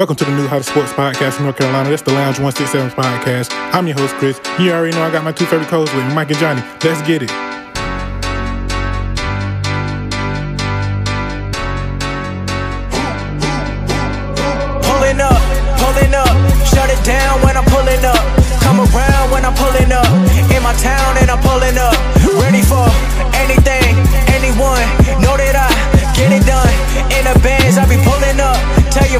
[0.00, 1.88] Welcome to the new How to Sports podcast from North Carolina.
[1.88, 3.52] That's the Lounge 167 podcast.
[3.72, 4.40] I'm your host, Chris.
[4.58, 6.62] You already know I got my two favorite co-hosts with me, Mike and Johnny.
[6.82, 7.30] Let's get it.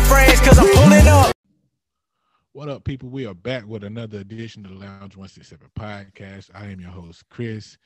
[0.04, 1.32] Friends, cause I'm pulling up.
[2.52, 3.08] What up, people?
[3.08, 6.50] We are back with another edition of the Lounge 167 podcast.
[6.54, 7.78] I am your host, Chris.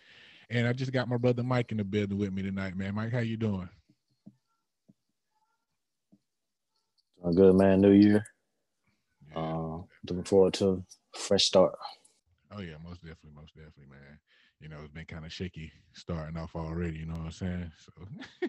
[0.51, 2.95] And I just got my brother Mike in the building with me tonight, man.
[2.95, 3.69] Mike, how you doing?
[7.23, 7.81] Doing good, man.
[7.81, 8.25] New year.
[9.35, 9.79] Uh,
[10.09, 11.75] looking forward to a fresh start.
[12.51, 14.19] Oh yeah, most definitely, most definitely, man.
[14.61, 16.99] You know, it's been kind of shaky starting off already.
[16.99, 17.73] You know what I'm saying?
[17.79, 18.49] So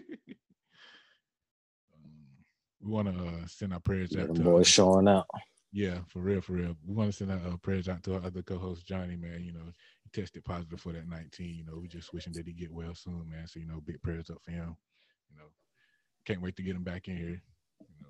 [2.80, 5.26] we want to uh, send our prayers out them to boys showing out.
[5.72, 6.76] yeah, for real, for real.
[6.86, 9.42] We want to send our uh, prayers out to our other co-host Johnny, man.
[9.42, 11.54] You know, he tested positive for that 19.
[11.54, 13.46] You know, we just wishing that he get well soon, man.
[13.46, 14.76] So you know, big prayers up for him.
[15.30, 15.46] You know,
[16.24, 17.42] can't wait to get him back in here.
[17.80, 18.08] You know.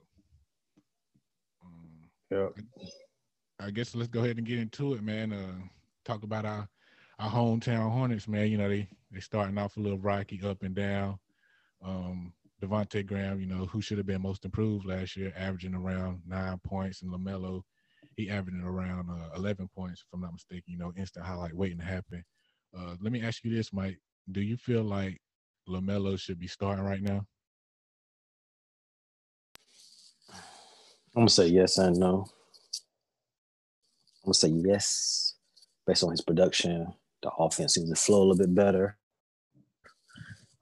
[1.65, 1.91] Um,
[2.31, 2.59] Yep.
[3.59, 5.33] I guess let's go ahead and get into it, man.
[5.33, 5.67] Uh,
[6.05, 6.69] talk about our
[7.19, 8.51] our hometown Hornets, man.
[8.51, 11.19] You know they they starting off a little rocky, up and down.
[11.85, 16.23] Um, Devonte' Graham, you know, who should have been most improved last year, averaging around
[16.27, 17.63] nine points, and LaMelo,
[18.17, 20.65] he averaging around uh, eleven points, if I'm not mistaken.
[20.69, 22.25] You know, instant highlight waiting to happen.
[22.77, 23.99] Uh, let me ask you this, Mike:
[24.33, 25.21] Do you feel like
[25.69, 27.27] LaMelo should be starting right now?
[31.17, 32.27] I'm gonna say yes and no.
[34.25, 35.35] I'm gonna say yes,
[35.87, 36.95] based on his production.
[37.23, 38.99] The offense seems to flow a little bit better.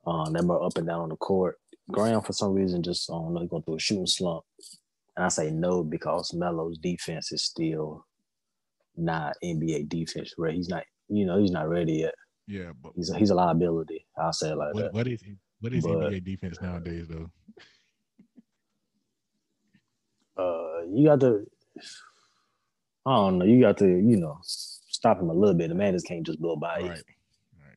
[0.06, 1.56] Um, they're more up and down on the court.
[1.90, 4.44] Graham, for some reason, just I don't know, going through a shooting slump.
[5.16, 8.04] And I say no because Melo's defense is still
[8.96, 12.14] not NBA defense where he's not, you know, he's not ready yet.
[12.46, 14.06] Yeah, but He's a, he's a liability.
[14.18, 14.92] I'll say it like what, that.
[14.94, 15.22] what is
[15.60, 17.30] what is But- NBA defense nowadays, though?
[20.36, 21.44] uh you got to
[23.06, 25.68] I don't know, you got to, you know, stop him a little bit.
[25.68, 26.88] The man just can't just blow by you.
[26.88, 27.02] Right,
[27.64, 27.76] right.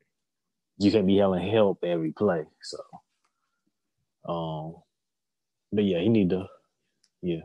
[0.78, 2.44] You can't be having help every play.
[2.62, 2.78] So
[4.28, 4.76] um
[5.72, 6.48] but yeah, he need to
[7.22, 7.42] yeah.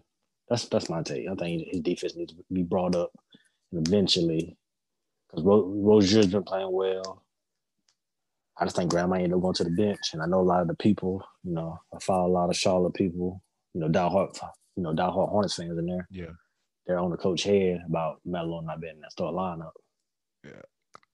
[0.49, 1.29] That's that's my take.
[1.29, 3.11] I think his defense needs to be brought up
[3.73, 4.57] eventually
[5.29, 7.23] because Ro- Rozier's been playing well.
[8.59, 10.63] I just think Graham ended up going to the bench, and I know a lot
[10.63, 11.23] of the people.
[11.45, 13.43] You know, I follow a lot of Charlotte people.
[13.75, 14.39] You know, diehard,
[14.77, 16.07] you know, diehard Hornets fans in there.
[16.11, 16.33] Yeah.
[16.87, 19.73] They're on the coach head about Melo not being in that start lineup.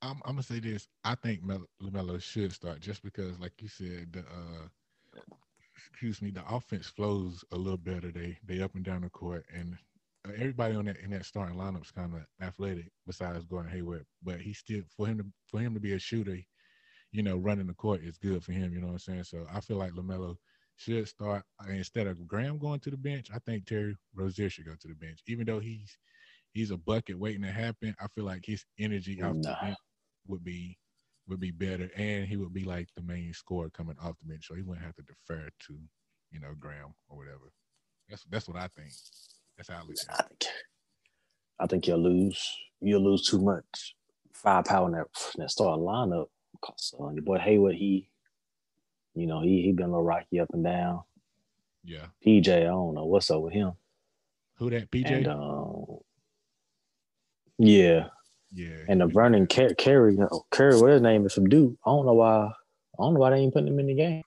[0.03, 0.89] I'm, I'm gonna say this.
[1.05, 5.21] I think Mel- LaMelo should start just because, like you said, the uh,
[5.91, 8.11] excuse me, the offense flows a little better.
[8.11, 9.77] They they up and down the court, and
[10.27, 12.91] uh, everybody on that in that starting lineup is kind of athletic.
[13.07, 16.39] Besides Gordon Hayward, but he still for him to for him to be a shooter,
[17.13, 18.73] you know, running the court is good for him.
[18.73, 19.25] You know what I'm saying?
[19.25, 20.37] So I feel like LaMelo
[20.77, 23.29] should start uh, instead of Graham going to the bench.
[23.35, 25.99] I think Terry Rozier should go to the bench, even though he's
[26.53, 27.95] he's a bucket waiting to happen.
[28.01, 29.79] I feel like his energy off the bench
[30.27, 30.79] would be
[31.33, 34.47] would be better, and he would be like the main scorer coming off the bench,
[34.47, 35.79] so he wouldn't have to defer to
[36.31, 37.51] you know Graham or whatever.
[38.09, 38.93] That's that's what I think.
[39.57, 40.45] That's how I look at I think,
[41.61, 42.57] I think you'll lose.
[42.81, 43.95] You'll lose too much
[44.35, 45.07] firepower in that,
[45.37, 46.27] in that start lineup.
[46.61, 48.11] Cause uh, your boy Hayward, he,
[49.15, 51.03] you know, he he been a little rocky up and down.
[51.85, 53.73] Yeah, PJ, I don't know what's up with him.
[54.57, 55.11] who that PJ?
[55.11, 55.99] And um,
[57.59, 58.09] yeah,
[58.55, 60.17] yeah, and the Vernon Car- Carey,
[60.51, 61.75] Carey, what his name is from Duke.
[61.87, 62.47] I don't know why.
[62.47, 64.23] I don't know why they ain't putting him in the game.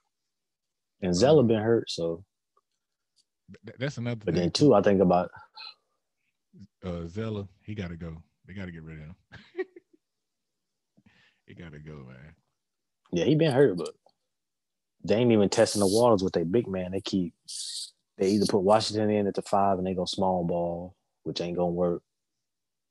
[1.01, 2.23] And Zeller been hurt, so.
[3.77, 4.41] That's another But thing.
[4.41, 5.29] then too, I think about
[6.83, 8.17] uh, Zeller, he got to go.
[8.47, 9.15] They got to get rid of him.
[11.45, 12.33] he got to go, man.
[13.11, 13.91] Yeah, he been hurt, but
[15.03, 16.91] they ain't even testing the waters with their big man.
[16.91, 17.35] They keep
[18.17, 21.55] they either put Washington in at the five and they go small ball, which ain't
[21.57, 22.01] gonna work.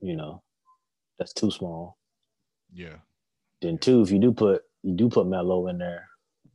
[0.00, 0.42] You know,
[1.18, 1.98] that's too small.
[2.72, 2.96] Yeah,
[3.62, 6.08] Then two, if you do put you do put Melo in there,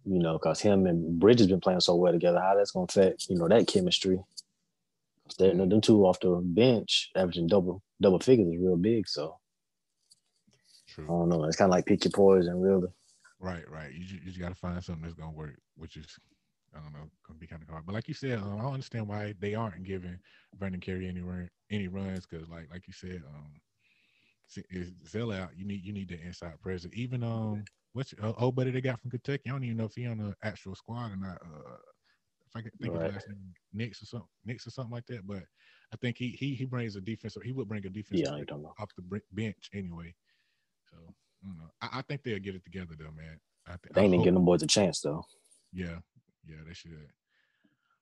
[0.05, 3.27] you know, because him and Bridges been playing so well together, how that's gonna affect
[3.29, 4.19] you know that chemistry.
[5.37, 9.07] they them two off the bench averaging double double figures is real big.
[9.07, 9.37] So
[10.97, 11.43] I don't know.
[11.45, 12.89] It's kind of like pick your poison, really.
[13.39, 13.93] Right, right.
[13.93, 16.19] You, ju- you just got to find something that's gonna work, which is
[16.75, 17.85] I don't know, gonna be kind of hard.
[17.85, 20.19] But like you said, um, I don't understand why they aren't giving
[20.59, 23.51] Vernon Carey any run, any runs because, like, like you said, um,
[24.69, 25.49] is Zell out?
[25.55, 26.93] You need you need the inside presence.
[26.95, 27.63] Even um,
[27.93, 29.43] what's uh, old buddy they got from Kentucky?
[29.47, 31.37] I don't even know if he on the actual squad or not.
[31.41, 31.77] Uh,
[32.47, 33.07] If I can think Right.
[33.09, 35.27] of last name, Nix or something, Nix or something like that.
[35.27, 35.43] But
[35.93, 37.37] I think he he he brings a defense.
[37.37, 38.73] or He would bring a defense Yeah, I don't know.
[38.79, 40.13] off the bench anyway.
[40.91, 40.97] So
[41.43, 41.69] I don't know.
[41.81, 43.39] I, I think they'll get it together though, man.
[43.67, 45.23] I think They I ain't hope- giving them boys a chance though.
[45.71, 45.99] Yeah,
[46.47, 47.07] yeah, they should.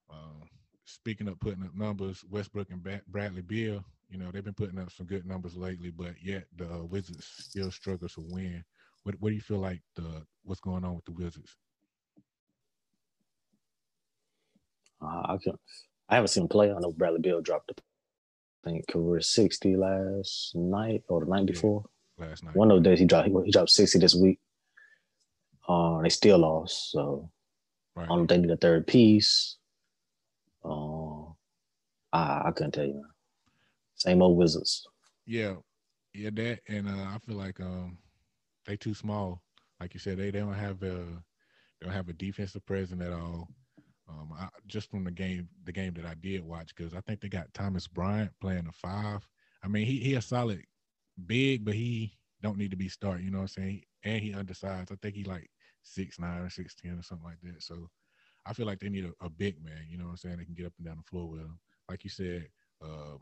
[0.10, 0.44] Um,
[0.86, 4.92] speaking of putting up numbers, Westbrook and Bradley Beal, you know, they've been putting up
[4.92, 8.64] some good numbers lately, but yet the uh, Wizards still struggle to win.
[9.04, 11.56] What What do you feel like the what's going on with the Wizards?
[15.02, 15.54] Uh, I can
[16.10, 16.72] I haven't seen him play.
[16.72, 17.72] I know Bradley Beal dropped
[18.66, 21.54] I think career sixty last night or the night Yeah.
[21.54, 21.86] before.
[22.18, 24.40] Last night, One of those days he dropped he, he dropped sixty this week.
[25.68, 27.30] Uh, they still lost, so
[27.98, 29.58] I don't if they need a third piece.
[30.64, 31.24] Uh,
[32.14, 32.94] I I couldn't tell you.
[32.94, 33.04] Man.
[33.98, 34.88] Same old Wizards.
[35.26, 35.56] Yeah,
[36.14, 37.98] yeah, that and uh, I feel like um
[38.66, 39.42] they too small.
[39.80, 41.06] Like you said, they, they don't have a
[41.80, 43.48] they don't have a defensive presence at all.
[44.10, 47.20] Um, I, just from the game, the game that I did watch, because I think
[47.20, 49.28] they got Thomas Bryant playing a five.
[49.64, 50.64] I mean, he he a solid
[51.26, 53.22] big, but he don't need to be start.
[53.22, 53.82] You know what I'm saying?
[54.04, 54.92] And he undersized.
[54.92, 55.50] I think he like
[55.84, 57.64] six nine or six ten or something like that.
[57.64, 57.90] So
[58.46, 59.86] I feel like they need a, a big man.
[59.90, 60.38] You know what I'm saying?
[60.38, 61.60] They can get up and down the floor with him.
[61.90, 62.48] Like you said,
[62.84, 63.18] uh,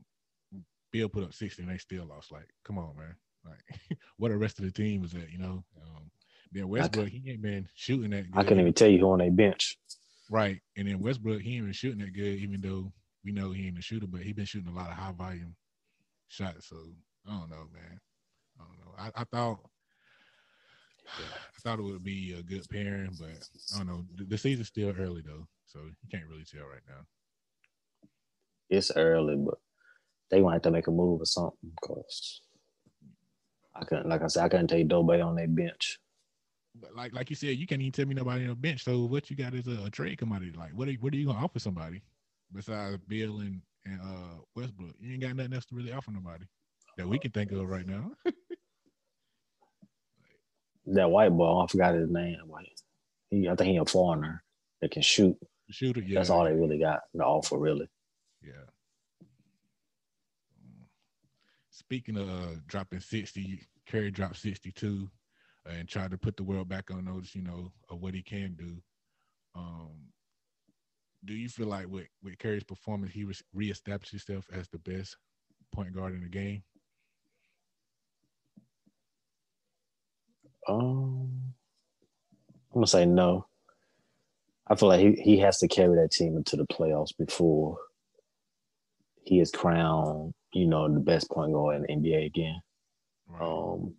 [0.92, 2.32] Beal put up 60 and they still lost.
[2.32, 3.16] Like, come on, man.
[3.46, 5.64] Like, what the rest of the team was at, you know?
[5.82, 6.12] Um,
[6.52, 8.40] then Westbrook, he ain't been shooting that good.
[8.40, 9.78] I couldn't even tell you who on their bench.
[10.30, 10.62] Right.
[10.78, 12.92] And then Westbrook, he ain't been shooting that good, even though
[13.24, 15.56] we know he ain't a shooter, but he been shooting a lot of high volume
[16.30, 16.70] shots.
[16.70, 16.78] So
[17.28, 18.00] I don't know, man.
[18.60, 18.94] I don't know.
[18.98, 19.60] I, I thought
[21.20, 24.06] I thought it would be a good pairing, but I don't know.
[24.16, 27.06] The, the season's still early though, so you can't really tell right now.
[28.70, 29.60] It's early, but
[30.32, 31.72] they have to make a move or something.
[31.84, 32.42] Cause
[33.76, 36.00] I couldn't, like I said, I couldn't take Dobe on their bench.
[36.80, 38.84] But like like you said, you can't even tell me nobody on the bench.
[38.84, 40.54] So what you got is a, a trade commodity.
[40.58, 42.02] Like what are what are you gonna offer somebody
[42.54, 44.96] besides Beal and and uh, Westbrook?
[45.00, 46.46] You ain't got nothing else to really offer nobody
[46.98, 48.12] that we can think of right now.
[50.88, 52.38] That white boy, I forgot his name.
[53.32, 54.44] He, I think he a foreigner
[54.82, 55.36] that can shoot.
[55.72, 57.88] Shooter, yeah, That's all they really got to offer, really.
[58.44, 58.52] Yeah.
[60.64, 60.86] Mm.
[61.78, 65.10] Speaking of uh, dropping 60, Curry dropped 62
[65.68, 68.22] uh, and tried to put the world back on notice, you know, of what he
[68.22, 68.78] can do.
[69.56, 69.92] Um,
[71.26, 75.18] do you feel like with, with Curry's performance, he re- reestablished himself as the best
[75.74, 76.64] point guard in the game?
[80.70, 81.30] Um,
[82.74, 83.48] I'm gonna say no.
[84.66, 87.78] I feel like he, he has to carry that team into the playoffs before
[89.24, 92.62] he is crowned, you know, the best point guard in the NBA again.
[93.28, 93.42] Right.
[93.42, 93.94] Um,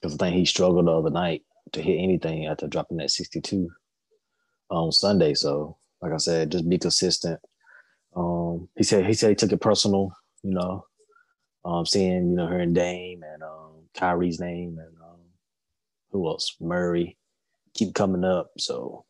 [0.00, 3.68] because I think he struggled the other night to hit anything after dropping that 62
[4.70, 5.34] on Sunday.
[5.34, 7.40] So, like I said, just be consistent.
[8.14, 10.12] Um, he said he said he took it personal,
[10.44, 10.86] you know,
[11.64, 15.18] um, seeing you know her and Dame and um, Kyrie's name and um,
[16.12, 16.54] who else?
[16.60, 17.16] Murray
[17.74, 18.52] keep coming up.
[18.58, 19.04] So,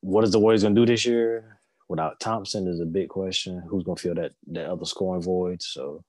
[0.00, 1.57] what is the Warriors gonna do this year
[1.88, 3.62] without Thompson is a big question.
[3.68, 5.62] Who's gonna fill that that other scoring void?
[5.62, 6.02] So,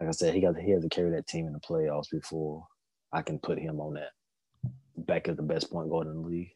[0.00, 2.66] like I said, he got he has to carry that team in the playoffs before
[3.12, 4.10] I can put him on that
[4.96, 6.50] back as the best point guard in the league.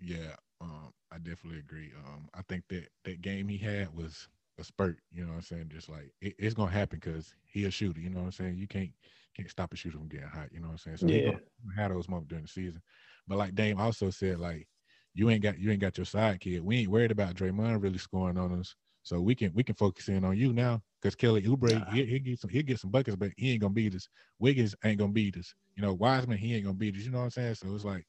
[0.00, 1.92] Yeah, um, I definitely agree.
[2.06, 4.28] Um, I think that that game he had was
[4.58, 4.98] a spurt.
[5.10, 5.70] You know what I'm saying?
[5.72, 8.00] Just like it, it's gonna happen because he a shooter.
[8.00, 8.56] You know what I'm saying?
[8.56, 8.90] You can't
[9.36, 10.48] can't stop a shooter from getting hot.
[10.52, 10.96] You know what I'm saying?
[10.98, 11.32] So Yeah.
[11.64, 12.82] gonna have those moments during the season.
[13.26, 14.68] But like Dame also said, like
[15.16, 16.62] you ain't got you ain't got your side kid.
[16.62, 18.76] We ain't worried about Draymond really scoring on us.
[19.02, 21.90] So we can we can focus in on you now because Kelly Oubre Nah.
[21.90, 24.08] he he get some he'll get some buckets, but he ain't gonna beat us.
[24.38, 25.54] Wiggins ain't gonna beat us.
[25.74, 27.02] You know Wiseman he ain't gonna beat us.
[27.02, 27.54] You know what I'm saying?
[27.54, 28.06] So it's like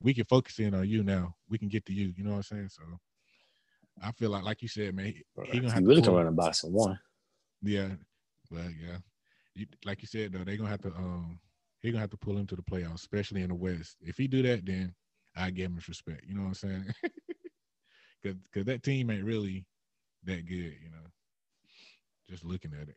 [0.00, 1.34] we can focus in on you now.
[1.48, 2.14] We can get to you.
[2.16, 2.68] You know what I'm saying?
[2.70, 2.82] So
[4.02, 6.32] I feel like, like you said, man, he, he gonna have really to run a
[6.32, 6.98] box and one.
[7.62, 7.88] Yeah,
[8.50, 8.98] well, yeah.
[9.54, 11.38] You, like you said though, they gonna have to um
[11.80, 13.96] he gonna have to pull him to the playoffs, especially in the West.
[14.00, 14.94] If he do that, then
[15.36, 16.24] I give him his respect.
[16.26, 16.84] You know what I'm saying?
[18.22, 19.64] Because because that team ain't really
[20.24, 20.74] that good.
[20.82, 21.06] You know,
[22.28, 22.96] just looking at it.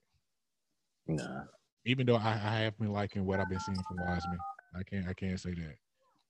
[1.08, 1.43] Nah.
[1.86, 4.39] Even though I, I have been liking what I've been seeing from Wiseman,
[4.75, 5.75] I can't I can't say that.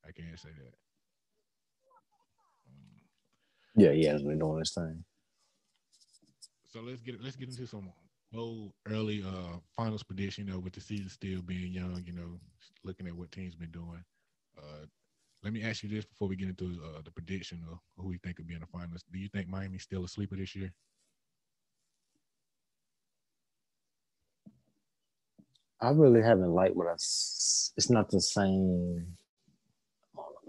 [0.08, 0.74] I can't say that.
[2.68, 3.02] Um,
[3.76, 5.06] Yeah, he has been doing his thing.
[6.68, 7.92] so let's get let's get into some
[8.36, 10.48] old early uh finals prediction.
[10.48, 12.40] You know, with the season still being young, you know,
[12.84, 14.04] looking at what teams been doing.
[14.58, 14.86] Uh,
[15.44, 18.18] let me ask you this before we get into uh, the prediction of who we
[18.18, 19.04] think will be in the finals.
[19.12, 20.74] Do you think Miami's still a sleeper this year?
[25.82, 26.94] I really haven't liked what I.
[26.94, 29.08] It's not the same.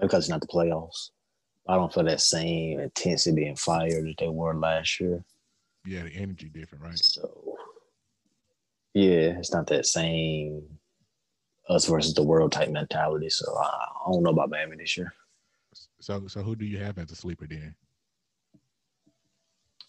[0.01, 1.11] because it's not the playoffs.
[1.69, 5.25] I don't feel that same intensity and fire that they were last year.
[5.87, 6.99] Yeah, the energy different, right?
[6.99, 7.57] So
[8.95, 10.80] yeah, it's not that same
[11.71, 13.31] us versus the world type mentality.
[13.31, 15.15] So I, I don't know about Miami this year.
[16.01, 17.75] So, so who do you have as a sleeper then?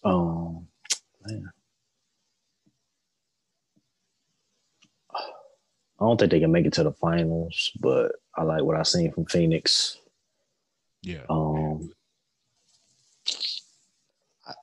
[0.04, 0.66] Um,
[1.26, 1.50] man.
[5.14, 8.88] I don't think they can make it to the finals, but I like what I've
[8.88, 9.98] seen from Phoenix.
[11.02, 11.22] Yeah.
[11.30, 11.92] Um,
[14.46, 14.54] I-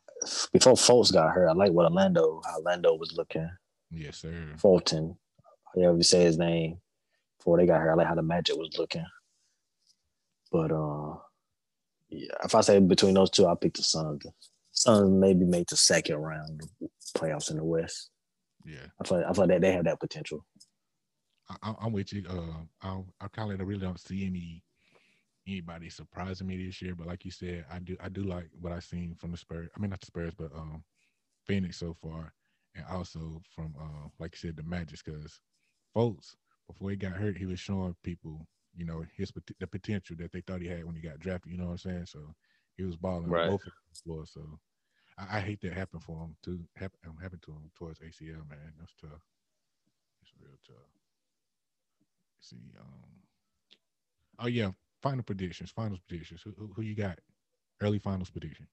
[0.51, 3.49] before Fultz got hurt, I like what Orlando, how Orlando was looking.
[3.89, 4.53] Yes, sir.
[4.57, 5.17] Fulton,
[5.73, 6.79] however you say his name,
[7.39, 7.91] before they got here.
[7.91, 9.05] I like how the Magic was looking.
[10.51, 11.15] But uh,
[12.09, 14.25] yeah, if I say between those two, I pick the Suns.
[14.71, 18.09] Suns maybe make the second round of playoffs in the West.
[18.65, 20.45] Yeah, I feel I feel that they have that potential.
[21.63, 22.25] I, I'm with you.
[22.29, 24.63] Uh, I I kind of really don't see any
[25.47, 26.95] anybody surprising me this year.
[26.95, 29.69] But like you said, I do I do like what I've seen from the Spurs.
[29.75, 30.83] I mean, not the Spurs, but um,
[31.45, 32.33] Phoenix so far,
[32.75, 34.99] and also from uh, like you said, the Magic.
[35.03, 35.39] Because
[35.93, 36.35] folks,
[36.69, 40.41] before he got hurt, he was showing people, you know, his the potential that they
[40.41, 41.53] thought he had when he got drafted.
[41.53, 42.07] You know what I'm saying?
[42.07, 42.35] So
[42.77, 43.45] he was balling Right.
[43.45, 44.25] both of the floor.
[44.27, 44.41] So
[45.19, 46.61] I, I hate that happened for him too.
[46.77, 48.73] Happen, um, happened to him towards ACL, man.
[48.79, 49.21] That's tough.
[50.23, 50.77] It's real tough.
[52.39, 52.71] Let's see.
[52.79, 53.11] Um.
[54.39, 54.71] Oh yeah,
[55.01, 55.71] final predictions.
[55.71, 56.41] Finals predictions.
[56.43, 57.19] Who, who, who you got?
[57.81, 58.67] Early finals prediction.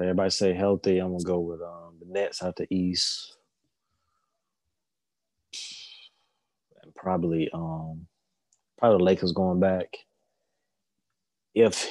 [0.00, 3.36] Everybody say healthy, I'm gonna go with um, the Nets out the East,
[6.82, 8.06] and probably um,
[8.78, 9.96] probably the Lakers going back.
[11.54, 11.90] If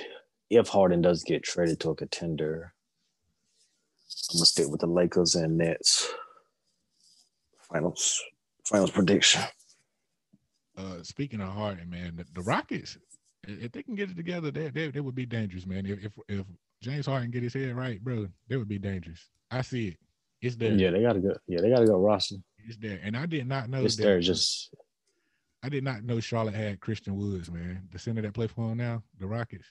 [0.49, 2.73] if Harden does get traded to a contender,
[4.31, 6.11] I'm gonna stick with the Lakers and Nets.
[7.71, 8.21] Finals
[8.65, 9.41] finals prediction.
[10.77, 12.97] Uh, speaking of Harden, man, the, the Rockets,
[13.47, 15.85] if they can get it together, they, they they would be dangerous, man.
[15.85, 16.45] If if, if
[16.81, 19.29] James Harden get his head right, bro, they would be dangerous.
[19.51, 19.97] I see it.
[20.41, 20.73] It's there.
[20.73, 21.37] Yeah, they got a good.
[21.47, 22.35] Yeah, they got a good roster.
[22.67, 22.99] It's there.
[23.03, 24.03] And I did not know It's that.
[24.03, 24.19] there.
[24.19, 24.73] Just
[25.63, 27.87] I did not know Charlotte had Christian Woods, man.
[27.91, 29.67] The center that play for them now, the Rockets.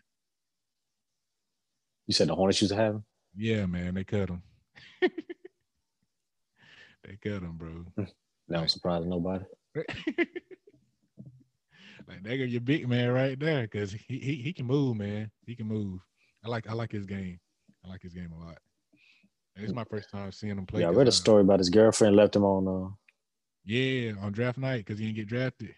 [2.06, 3.04] you said the Hornets used to have him.
[3.36, 4.42] Yeah, man, they cut him.
[5.00, 5.08] they
[7.22, 7.70] cut him, bro.
[7.96, 8.04] Hmm.
[8.48, 9.44] That don't surprise nobody.
[12.08, 15.30] like they got your big man right there because he, he he can move, man.
[15.46, 16.00] He can move.
[16.44, 17.38] I like I like his game.
[17.84, 18.58] I like his game a lot.
[19.62, 20.80] It's my first time seeing him play.
[20.82, 22.66] Yeah, I read a uh, story about his girlfriend left him on.
[22.66, 22.90] Uh,
[23.64, 25.74] Yeah, on draft night because he didn't get drafted.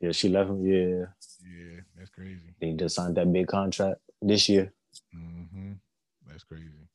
[0.00, 0.64] yeah, she left him.
[0.64, 1.06] Yeah,
[1.42, 2.54] Yeah, that's crazy.
[2.60, 4.72] he just signed that big contract this year.
[5.12, 5.72] hmm
[6.26, 6.88] That's crazy.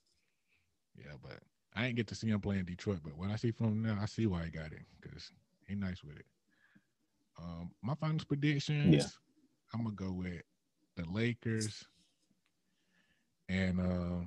[0.96, 1.40] Yeah, but
[1.76, 3.00] I ain't get to see him play in Detroit.
[3.04, 5.32] But when I see from him now, I see why he got it because
[5.68, 6.26] he nice with it.
[7.42, 9.18] Um, my finals predictions.
[9.74, 10.42] I'm gonna go with
[10.98, 11.86] the Lakers
[13.48, 14.26] and uh,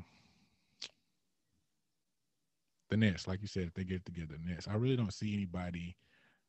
[2.95, 3.27] the Nets.
[3.27, 4.69] Like you said, if they get it together, the Nets.
[4.69, 5.97] I really don't see anybody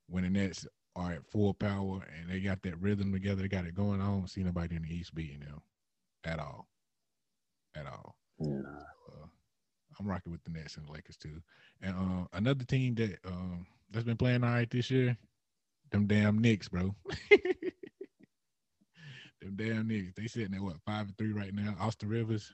[0.07, 3.41] when the Nets are at full power and they got that rhythm together.
[3.41, 4.07] They got it going on.
[4.07, 5.61] I don't see nobody in the East beating them
[6.23, 6.67] at all,
[7.75, 8.15] at all.
[8.39, 8.69] Nah.
[8.69, 9.25] Uh,
[9.99, 11.41] I'm rocking with the Nets and the Lakers too.
[11.81, 15.17] And uh, another team that um, that's been playing all right this year,
[15.91, 16.93] them damn Knicks, bro.
[19.41, 20.13] them damn Knicks.
[20.15, 21.75] They sitting at what five and three right now.
[21.79, 22.53] Austin Rivers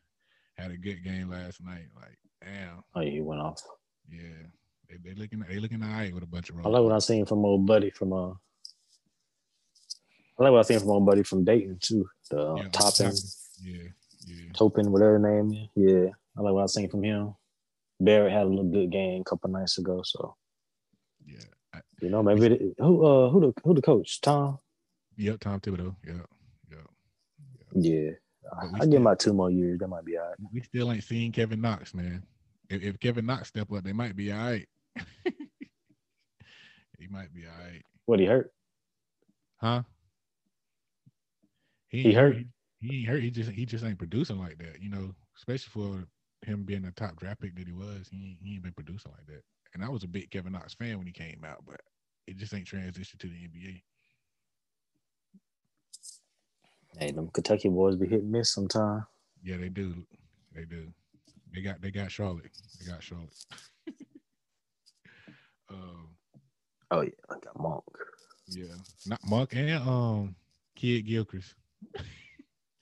[0.56, 1.88] had a good game last night.
[1.96, 3.62] Like, damn, Oh, yeah, he went off.
[4.10, 4.48] Yeah.
[4.90, 7.00] They they looking they looking all right with a bunch of I like what I
[7.00, 8.32] seen from old buddy from uh.
[10.40, 12.08] I like what I seen from old buddy from Dayton too.
[12.30, 13.14] The uh, Yeah, Toppin,
[13.62, 13.84] Yeah,
[14.26, 14.52] yeah.
[14.54, 15.68] Toppin, whatever name is.
[15.76, 17.36] Yeah, I like what I seen from him.
[18.00, 20.36] Barrett had a little good game a couple nights ago, so
[21.26, 21.40] Yeah.
[21.74, 24.60] I, you know maybe it, who uh who the who the coach Tom.
[25.16, 25.96] yep, Tom Thibodeau.
[26.06, 26.28] Yep.
[26.70, 26.88] Yep.
[27.74, 28.12] Yeah,
[28.52, 29.80] I, I give about two more years.
[29.80, 30.36] That might be all right.
[30.52, 32.24] We still ain't seen Kevin Knox, man.
[32.72, 34.66] If, if Kevin Knox step up, they might be all right.
[35.26, 37.82] he might be all right.
[38.06, 38.52] What he hurt?
[39.58, 39.84] Huh?
[41.90, 42.38] He ain't- hurt?
[42.38, 43.22] He, he ain't hurt.
[43.22, 44.82] He just he just ain't producing like that.
[44.82, 46.06] You know, especially for
[46.46, 48.08] him being the top draft pick that he was.
[48.10, 49.42] He ain't, he ain't been producing like that.
[49.74, 51.80] And I was a big Kevin Knox fan when he came out, but
[52.28, 53.82] it just ain't transitioned to the NBA.
[56.98, 59.06] Hey, them Kentucky boys be hit and miss sometime.
[59.44, 59.94] Yeah, they do.
[60.56, 60.88] They do.
[61.54, 62.50] They got they got Charlotte.
[62.80, 63.34] They got Charlotte.
[65.70, 66.10] um,
[66.92, 67.84] Oh yeah, I got Monk.
[68.48, 68.74] yeah,
[69.06, 70.36] not Monk and um
[70.76, 71.56] Kid Gilchrist.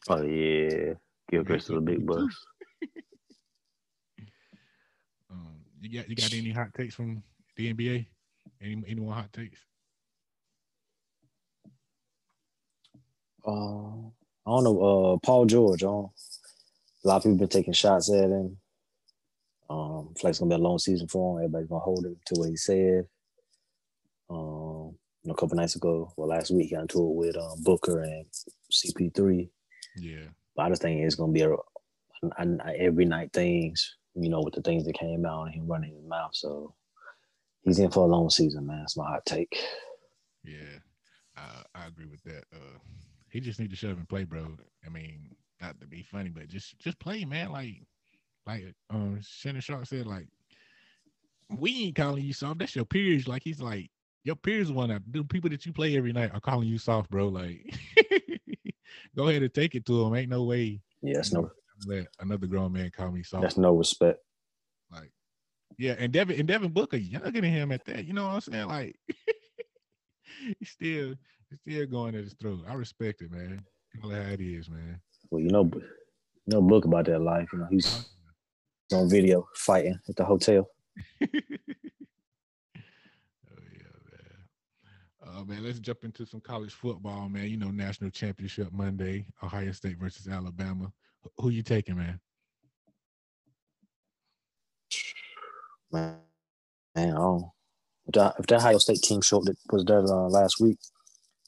[0.10, 0.94] Oh yeah,
[1.30, 2.36] Gilchrist is a big bust.
[5.32, 7.22] Um, you got you got any hot takes from
[7.56, 8.08] the NBA?
[8.62, 9.60] Any any more hot takes?
[13.46, 15.14] Uh, I don't know.
[15.14, 15.84] Uh, Paul George.
[15.84, 16.04] Uh,
[17.04, 18.58] a lot of people been taking shots at him.
[19.70, 21.46] Um, like it's gonna be a long season for him.
[21.46, 23.06] Everybody's gonna hold him to what he said.
[24.30, 27.38] Um, you know, a couple nights ago, well, last week, he got into it with
[27.38, 28.26] um, Booker and
[28.72, 29.50] CP3.
[29.98, 30.28] Yeah.
[30.56, 31.56] But I just think it's gonna be a
[32.78, 33.96] every night things.
[34.16, 36.32] You know, with the things that came out and him running his mouth.
[36.34, 36.74] So
[37.62, 38.80] he's in for a long season, man.
[38.80, 39.56] That's my hot take.
[40.44, 40.80] Yeah,
[41.38, 42.44] I, I agree with that.
[42.54, 42.80] Uh,
[43.30, 44.58] he just need to shut up and play, bro.
[44.86, 47.52] I mean, not to be funny, but just just play, man.
[47.52, 47.84] Like
[48.46, 50.28] like um Shannon Sharpe said, like
[51.50, 52.60] we ain't calling you soft.
[52.60, 53.28] That's your peers.
[53.28, 53.90] Like he's like
[54.24, 57.10] your peers one that the people that you play every night are calling you soft,
[57.10, 57.28] bro.
[57.28, 57.74] Like
[59.16, 60.16] go ahead and take it to him.
[60.16, 60.82] Ain't no way.
[61.02, 61.52] Yeah, that's no
[61.88, 63.42] let another grown man call me soft.
[63.42, 64.20] That's no respect.
[64.92, 65.12] Like,
[65.78, 68.06] yeah, and Devin and Devin Booker younger than him at that.
[68.06, 68.68] You know what I'm saying?
[68.68, 68.96] Like,
[70.60, 71.16] he's still
[71.50, 72.66] he's still going at his throat.
[72.68, 73.64] I respect it, man.
[74.02, 75.00] Call it how it is, man.
[75.32, 75.70] Well, you know,
[76.48, 77.50] no book about that life.
[77.54, 78.10] You know, he's
[78.92, 80.68] on video fighting at the hotel.
[81.22, 81.50] oh yeah,
[84.12, 85.38] man.
[85.38, 87.48] Uh, man, let's jump into some college football, man.
[87.48, 90.92] You know, national championship Monday, Ohio State versus Alabama.
[91.38, 92.20] Who you taking, man?
[95.92, 96.18] Man,
[96.96, 97.52] man, oh,
[98.08, 100.78] if the, if that Ohio State team showed that was there uh, last week,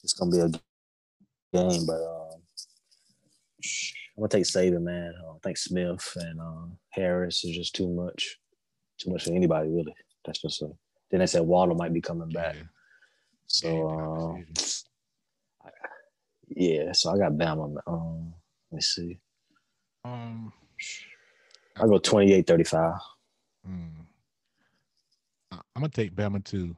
[0.04, 1.86] it's gonna be a game.
[1.86, 2.21] But um,
[4.16, 5.14] I'm gonna take Saban, man.
[5.18, 8.38] I think Smith and uh, Harris is just too much,
[8.98, 9.94] too much for anybody really.
[10.24, 10.68] That's just a.
[11.10, 12.54] Then they said Waddle might be coming back.
[12.56, 12.62] Yeah.
[13.46, 14.46] So um,
[16.48, 17.78] yeah, so I got Bama.
[17.86, 18.34] Um,
[18.70, 19.18] let me see.
[20.04, 20.52] Um,
[21.76, 22.94] I go 28 35.
[23.64, 23.86] Hmm.
[25.52, 26.76] I'm gonna take Bama too.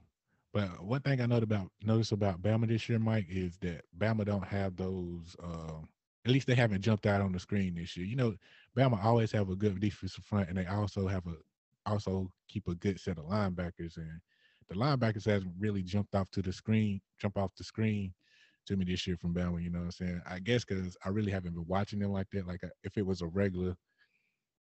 [0.53, 4.25] But one thing I noticed about notice about Bama this year, Mike, is that Bama
[4.25, 5.35] don't have those.
[5.43, 5.81] Uh,
[6.25, 8.07] at least they haven't jumped out on the screen this year.
[8.07, 8.35] You know,
[8.77, 11.35] Bama always have a good defensive front, and they also have a
[11.87, 13.97] also keep a good set of linebackers.
[13.97, 14.21] And
[14.69, 18.15] the linebackers hasn't really jumped off to the screen, jump off the screen
[18.67, 19.63] to me this year from Bama.
[19.63, 20.23] You know what I'm saying?
[20.27, 22.47] I guess because I really haven't been watching them like that.
[22.47, 23.77] Like uh, if it was a regular,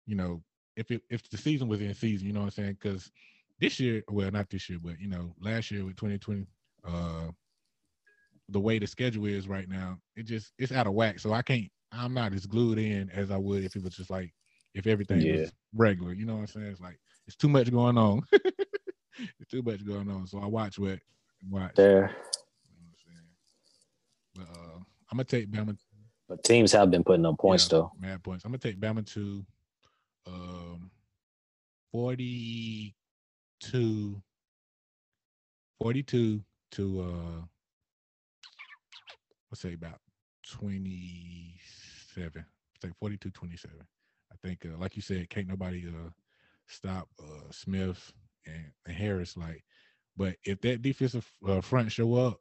[0.06, 0.42] you know,
[0.76, 2.78] if it if the season was in season, you know what I'm saying?
[2.80, 3.10] Because
[3.60, 6.46] this year, well, not this year, but you know, last year with 2020,
[6.84, 7.30] uh,
[8.48, 11.18] the way the schedule is right now, it just it's out of whack.
[11.18, 11.68] So I can't.
[11.92, 14.32] I'm not as glued in as I would if it was just like
[14.74, 15.40] if everything yeah.
[15.40, 16.12] was regular.
[16.12, 16.66] You know what I'm saying?
[16.66, 18.22] It's like it's too much going on.
[18.32, 20.26] it's too much going on.
[20.26, 20.98] So I watch what
[21.48, 21.74] watch.
[21.74, 22.10] There.
[24.34, 24.78] But uh,
[25.10, 25.76] I'm gonna take Bama.
[26.28, 27.92] But teams have been putting up points yeah, though.
[28.00, 28.44] Mad points.
[28.44, 29.44] I'm gonna take Bama to
[30.26, 30.90] um
[31.92, 34.22] 42
[35.80, 37.42] 42 to uh
[39.52, 40.00] let's say about
[40.50, 42.44] 27.
[42.82, 43.76] Say 42 27.
[44.32, 46.10] I think uh, like you said, can't nobody uh
[46.66, 48.12] stop uh Smith
[48.46, 49.62] and, and Harris like
[50.16, 52.40] but if that defensive uh, front show up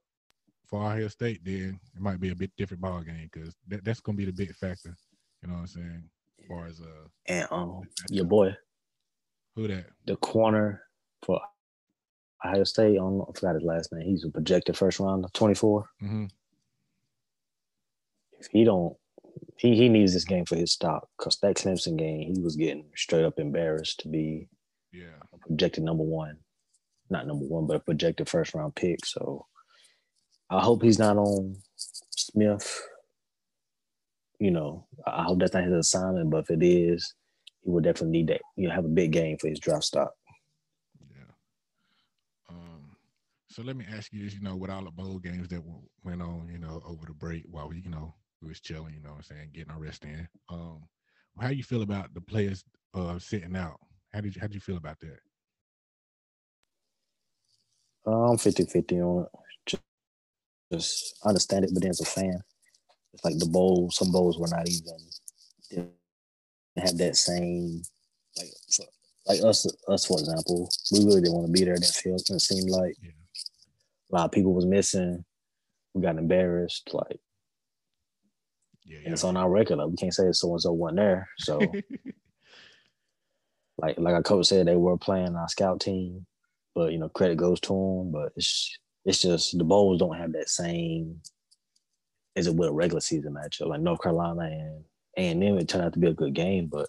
[0.67, 3.99] for Ohio State, then it might be a bit different ball game because that, that's
[4.01, 4.95] gonna be the big factor.
[5.41, 6.03] You know what I'm saying?
[6.39, 8.55] As far as uh and um your boy.
[9.55, 9.87] Who that?
[10.05, 10.81] The corner
[11.23, 11.41] for
[12.45, 12.97] Ohio State.
[12.97, 14.07] I, I forgot his last name.
[14.07, 15.85] He's a projected first round 24.
[16.03, 16.25] Mm-hmm.
[18.51, 18.95] He don't,
[19.57, 22.85] he he needs this game for his stock because that Clemson game, he was getting
[22.95, 24.47] straight up embarrassed to be
[24.91, 26.37] yeah projected number one,
[27.09, 29.05] not number one, but a projected first round pick.
[29.05, 29.45] So
[30.49, 32.81] I hope he's not on Smith.
[34.39, 37.13] You know, I hope that's not his assignment, but if it is,
[37.61, 38.41] he will definitely need that.
[38.57, 40.11] You know, have a big game for his draft stock.
[40.99, 41.31] Yeah.
[42.49, 42.95] Um.
[43.49, 44.33] So let me ask you this.
[44.33, 45.61] You know, with all the bowl games that
[46.03, 48.93] went on, you know, over the break while we, you know, we was chilling.
[48.93, 50.27] You know, what I'm saying, getting our rest in.
[50.49, 50.83] Um,
[51.39, 53.79] how you feel about the players uh sitting out?
[54.13, 55.19] How did you, how did you feel about that?
[58.05, 59.41] I'm 50-50 on it
[60.71, 62.39] just understand it, but then as a fan,
[63.13, 63.97] it's like the bowls.
[63.97, 64.97] Some bowls were not even
[65.69, 65.91] didn't
[66.77, 67.81] have that same
[68.37, 68.85] like for,
[69.27, 70.69] like us us for example.
[70.91, 71.75] We really didn't want to be there.
[71.75, 73.11] That field it seemed like yeah.
[74.11, 75.25] a lot of people was missing.
[75.93, 76.89] We got embarrassed.
[76.93, 77.19] Like,
[78.91, 79.77] yeah, it's on our record.
[79.77, 81.29] Like we can't say so and so wasn't there.
[81.39, 81.59] So,
[83.77, 86.25] like like our coach said, they were playing our scout team,
[86.75, 88.11] but you know credit goes to them.
[88.11, 91.21] But it's it's just the bowls don't have that same
[92.35, 93.67] as it would a regular season matchup.
[93.67, 94.83] Like North Carolina and
[95.17, 96.87] and then it turned out to be a good game, but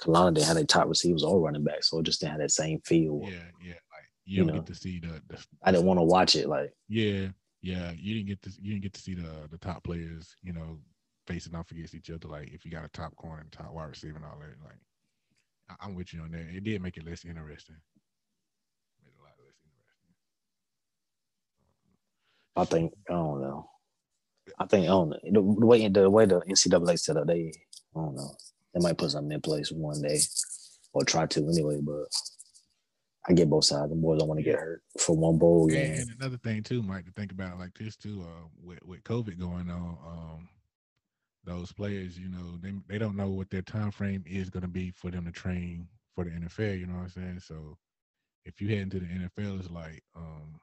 [0.00, 2.50] Carolina didn't have their top receivers or running back, so it just didn't have that
[2.50, 3.20] same feel.
[3.24, 3.74] Yeah, yeah.
[3.74, 6.34] Like you, you don't know, get to see the, the I didn't want to watch
[6.34, 6.48] it.
[6.48, 7.28] Like yeah,
[7.60, 10.52] yeah, you didn't get to you didn't get to see the the top players, you
[10.52, 10.78] know,
[11.26, 12.28] facing off against each other.
[12.28, 14.78] Like if you got a top corner and top wide receiver and all that, like
[15.80, 16.54] I, am with you on that.
[16.54, 17.76] It did make it less interesting.
[19.02, 20.14] Made it a lot less interesting.
[22.56, 23.68] I think I don't know.
[24.58, 25.18] I think I don't know.
[25.24, 27.52] The, the way the way the NCAA set up, they
[27.94, 28.34] I don't know.
[28.74, 30.20] They might put something in place one day,
[30.92, 31.78] or try to anyway.
[31.80, 32.06] But
[33.28, 33.90] I get both sides.
[33.90, 36.00] The boys don't want to get hurt for one bowl game.
[36.00, 39.38] And another thing too, Mike, to think about like this too, uh, with with COVID
[39.38, 40.48] going on, um,
[41.44, 44.68] those players, you know, they they don't know what their time frame is going to
[44.68, 46.78] be for them to train for the NFL.
[46.78, 47.40] You know what I'm saying?
[47.40, 47.76] So
[48.44, 50.60] if you head into the NFL, it's like, um,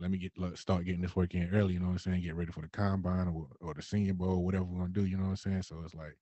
[0.00, 1.74] let me get let, start getting this work in early.
[1.74, 2.22] You know what I'm saying?
[2.22, 5.06] Get ready for the combine or, or the Senior Bowl, whatever we're gonna do.
[5.06, 5.62] You know what I'm saying?
[5.62, 6.16] So it's like,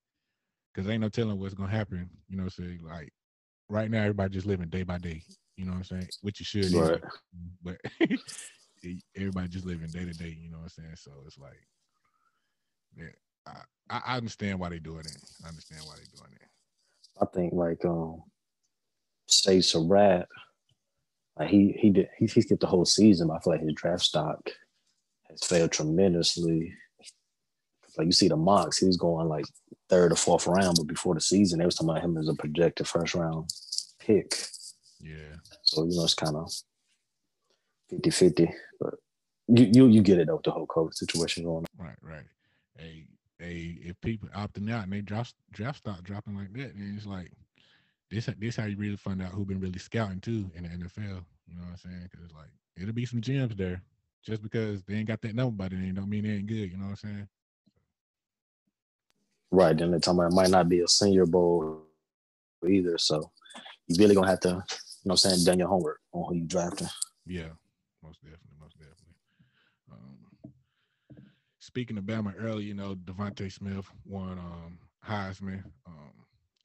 [0.75, 2.09] cause ain't no telling what's gonna happen.
[2.29, 3.11] You know, say so like
[3.69, 5.23] right now everybody just living day by day.
[5.57, 6.07] You know what I'm saying?
[6.21, 7.01] Which you should, right.
[7.63, 7.77] but
[9.15, 10.37] everybody just living day to day.
[10.39, 10.95] You know what I'm saying?
[10.95, 11.59] So it's like,
[12.97, 13.07] yeah,
[13.47, 15.17] I, I understand why they're doing it.
[15.43, 16.47] I understand why they're doing it.
[17.21, 18.23] I think like um,
[19.27, 20.27] say Surratt,
[21.37, 23.27] like he he did he, he skipped the whole season.
[23.27, 24.49] But I feel like his draft stock
[25.29, 26.73] has failed tremendously.
[27.97, 29.45] Like you see the mocks, he was going like
[29.89, 32.33] third or fourth round, but before the season, they was talking about him as a
[32.33, 33.49] projected first round
[33.99, 34.35] pick.
[34.99, 35.35] Yeah.
[35.63, 36.51] So, you know, it's kind of
[37.89, 38.95] 50 50, but
[39.47, 41.85] you, you you get it though, the whole COVID situation going on.
[41.85, 42.23] Right, right.
[42.77, 43.05] Hey,
[43.39, 47.05] hey, if people opting out and they draft draft stock dropping like that, then it's
[47.05, 47.31] like
[48.11, 51.23] this this how you really find out who been really scouting too in the NFL.
[51.47, 52.09] You know what I'm saying?
[52.11, 53.81] Because like it'll be some gems there.
[54.23, 56.71] Just because they ain't got that number by then don't mean they ain't good.
[56.71, 57.27] You know what I'm saying?
[59.51, 59.77] Right.
[59.77, 61.83] Then they're talking about it might not be a senior bowl
[62.67, 62.97] either.
[62.97, 63.31] So
[63.87, 64.61] you really gonna have to, you know
[65.03, 66.87] what I'm saying, done your homework on who you drafting.
[67.27, 67.49] Yeah,
[68.03, 68.45] most definitely.
[69.91, 70.51] Um,
[71.75, 75.61] speaking of Bama early, you know, DeVonta Smith won um, Heisman.
[75.85, 76.13] Um,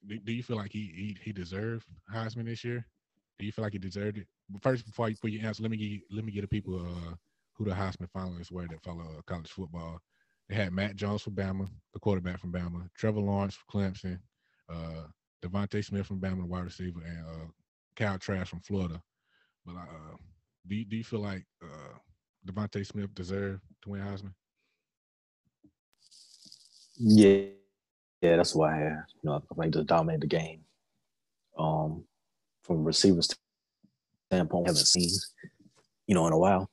[0.07, 2.87] do, do, you feel like he, he he deserved Heisman this year?
[3.37, 4.29] Do you feel like he deserved it?
[4.49, 6.77] But first, before you put your answer, let me give let me get the people
[6.77, 7.15] uh,
[7.55, 9.99] who the Heisman finalists were that follow uh, college football.
[10.49, 14.21] They had Mac Jones for Bama, the quarterback from Bama, Trevor Lawrence for Clemson,
[14.69, 15.09] uh,
[15.43, 17.47] DeVonta Smith from Bama, the wide receiver, and uh,
[17.97, 19.03] Kyle Trask from Florida.
[19.67, 20.17] But uh,
[20.69, 21.99] do you, do you feel like uh,
[22.47, 24.35] DeVonta Smith deserved to win Heisman?
[27.03, 27.45] Yeah,
[28.21, 30.61] yeah, that's why I, you know, I think just dominate the game.
[31.59, 32.05] Um,
[32.63, 33.35] from a receiver's
[34.31, 35.11] standpoint, haven't seen,
[36.07, 36.71] you know, in a while.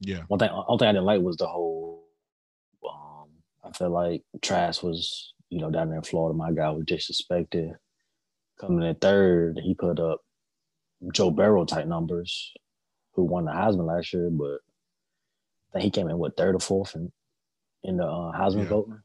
[0.00, 0.22] Yeah.
[0.28, 2.00] One thing, one thing I didn't like was the whole
[3.70, 7.74] I feel like Trask was, you know, down there in Florida, my guy was disrespected.
[8.60, 10.20] Coming in third, he put up
[11.12, 12.52] Joe Burrow type numbers,
[13.14, 14.58] who won the Heisman last year, but
[15.70, 17.12] I think he came in what third or fourth in,
[17.84, 18.68] in the uh, Heisman yeah.
[18.68, 19.02] voting.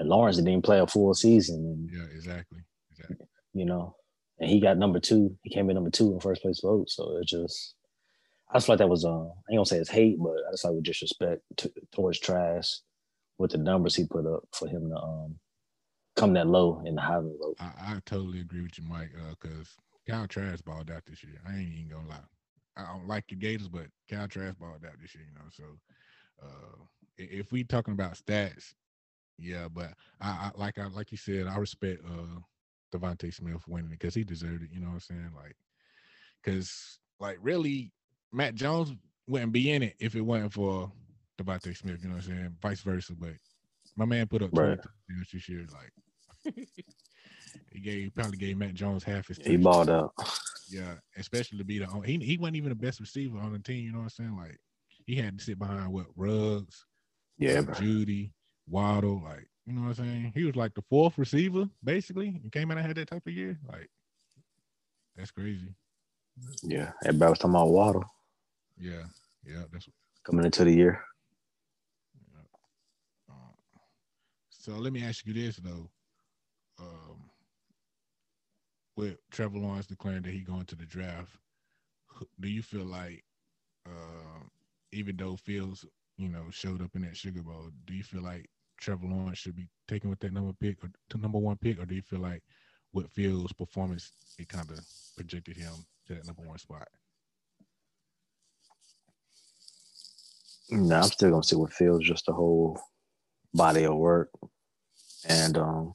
[0.00, 1.56] And Lawrence didn't play a full season.
[1.56, 2.60] And, yeah, exactly.
[2.90, 3.26] Exactly.
[3.52, 3.94] You know,
[4.38, 5.36] and he got number two.
[5.42, 6.88] He came in number two in first place vote.
[6.88, 7.74] So it just,
[8.50, 10.52] I just feel like that was, uh, I ain't gonna say it's hate, but I
[10.52, 12.80] just like with disrespect to, towards Trask
[13.36, 15.36] with the numbers he put up for him to um
[16.16, 17.56] come that low in the Heisman vote.
[17.60, 19.10] I, I totally agree with you, Mike,
[19.40, 21.40] because uh, Kyle Trask balled out this year.
[21.46, 22.16] I ain't even gonna lie.
[22.76, 25.48] I don't like the Gators, but Kyle Trask balled out this year, you know.
[25.50, 25.64] So
[26.42, 26.84] uh,
[27.18, 28.72] if we talking about stats,
[29.40, 32.40] yeah, but I, I like I like you said, I respect uh
[32.96, 35.30] DeVonta Smith winning it because he deserved it, you know what I'm saying?
[35.36, 35.56] Like
[36.42, 37.92] because like really
[38.32, 38.94] Mac Jones
[39.26, 40.90] wouldn't be in it if it wasn't for
[41.38, 42.56] DeVonta Smith, you know what I'm saying?
[42.60, 43.14] Vice versa.
[43.18, 43.34] But
[43.96, 44.78] my man put up right.
[45.08, 45.66] 20 this year.
[45.72, 46.54] Like
[47.72, 50.12] he gave probably gave Mac Jones half his He balled out.
[50.70, 53.84] Yeah, especially to be the he he wasn't even the best receiver on the team,
[53.84, 54.36] you know what I'm saying?
[54.36, 54.58] Like
[55.06, 56.84] he had to sit behind what Ruggs,
[57.38, 58.32] yeah, Jeudy,
[58.68, 60.32] Waddle, like you know what I'm saying?
[60.34, 62.40] He was like the fourth receiver, basically.
[62.42, 63.58] He came out and had that type of year.
[63.70, 63.90] Like
[65.16, 65.74] that's crazy.
[66.62, 68.04] Yeah, everybody was talking about Waddle.
[68.78, 69.04] Yeah,
[69.44, 69.88] yeah, that's
[70.24, 71.02] coming into the year.
[74.60, 75.88] So let me ask you this though.
[76.78, 77.30] Um,
[78.96, 81.34] with Trevor Lawrence declaring that he going to the draft,
[82.40, 83.24] do you feel like,
[83.86, 84.44] uh,
[84.92, 85.86] even though Fields,
[86.20, 88.46] you know, showed up in that Sugar Bowl, do you feel like
[88.78, 91.86] Trevor Lawrence should be taken with that number pick or to number one pick, or
[91.86, 92.42] do you feel like
[92.92, 94.78] with Fields' performance, it kind of
[95.16, 95.72] projected him
[96.06, 96.86] to that number one spot?
[100.70, 102.06] No, I'm still gonna stick with Fields.
[102.06, 102.78] Just the whole
[103.54, 104.30] body of work.
[105.26, 105.92] And um,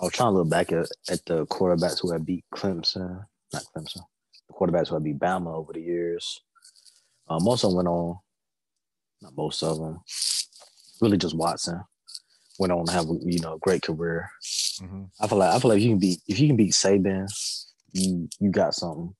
[0.00, 3.62] I was trying to look back at, at the quarterbacks who had beat Clemson, not
[3.74, 4.02] Clemson,
[4.48, 6.40] the quarterbacks who had beat Bama over the years.
[7.28, 8.18] Uh, most of them went on
[9.22, 10.00] Not most of them.
[11.00, 11.80] Really, just Watson
[12.58, 14.28] went on to have a you know a great career.
[14.80, 15.08] Mhm.
[15.20, 17.26] I feel like I feel like you can beat if you can beat Saban,
[17.92, 19.14] you you got something.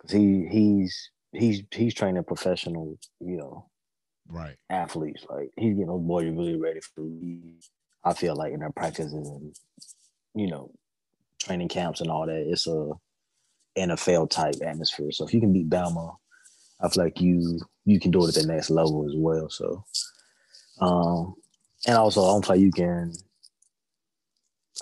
[0.00, 3.68] Cause he he's he's he's training professional, you know,
[4.28, 4.56] Right.
[4.70, 5.24] athletes.
[5.28, 7.04] Like he's getting those boys really ready for.
[8.04, 9.54] I feel like in their practices and
[10.34, 10.70] you know
[11.40, 12.92] training camps and all that, it's a
[13.76, 15.10] NFL type atmosphere.
[15.12, 16.16] So if you can beat Bama,
[16.80, 19.48] I feel like you you can do it at the next level as well.
[19.48, 19.84] So,
[20.80, 21.34] um,
[21.86, 23.12] and also I don't feel like you can.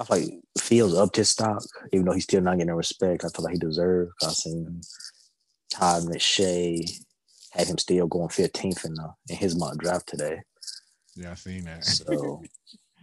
[0.01, 3.25] I feel like Fields upped his stock, even though he's still not getting the respect
[3.25, 4.13] I feel like he deserves.
[4.23, 4.81] I seen
[5.71, 6.89] Todd McShay
[7.51, 10.41] had him still going 15th in, the, in his mock draft today.
[11.15, 11.85] Yeah, I seen that.
[11.85, 12.43] So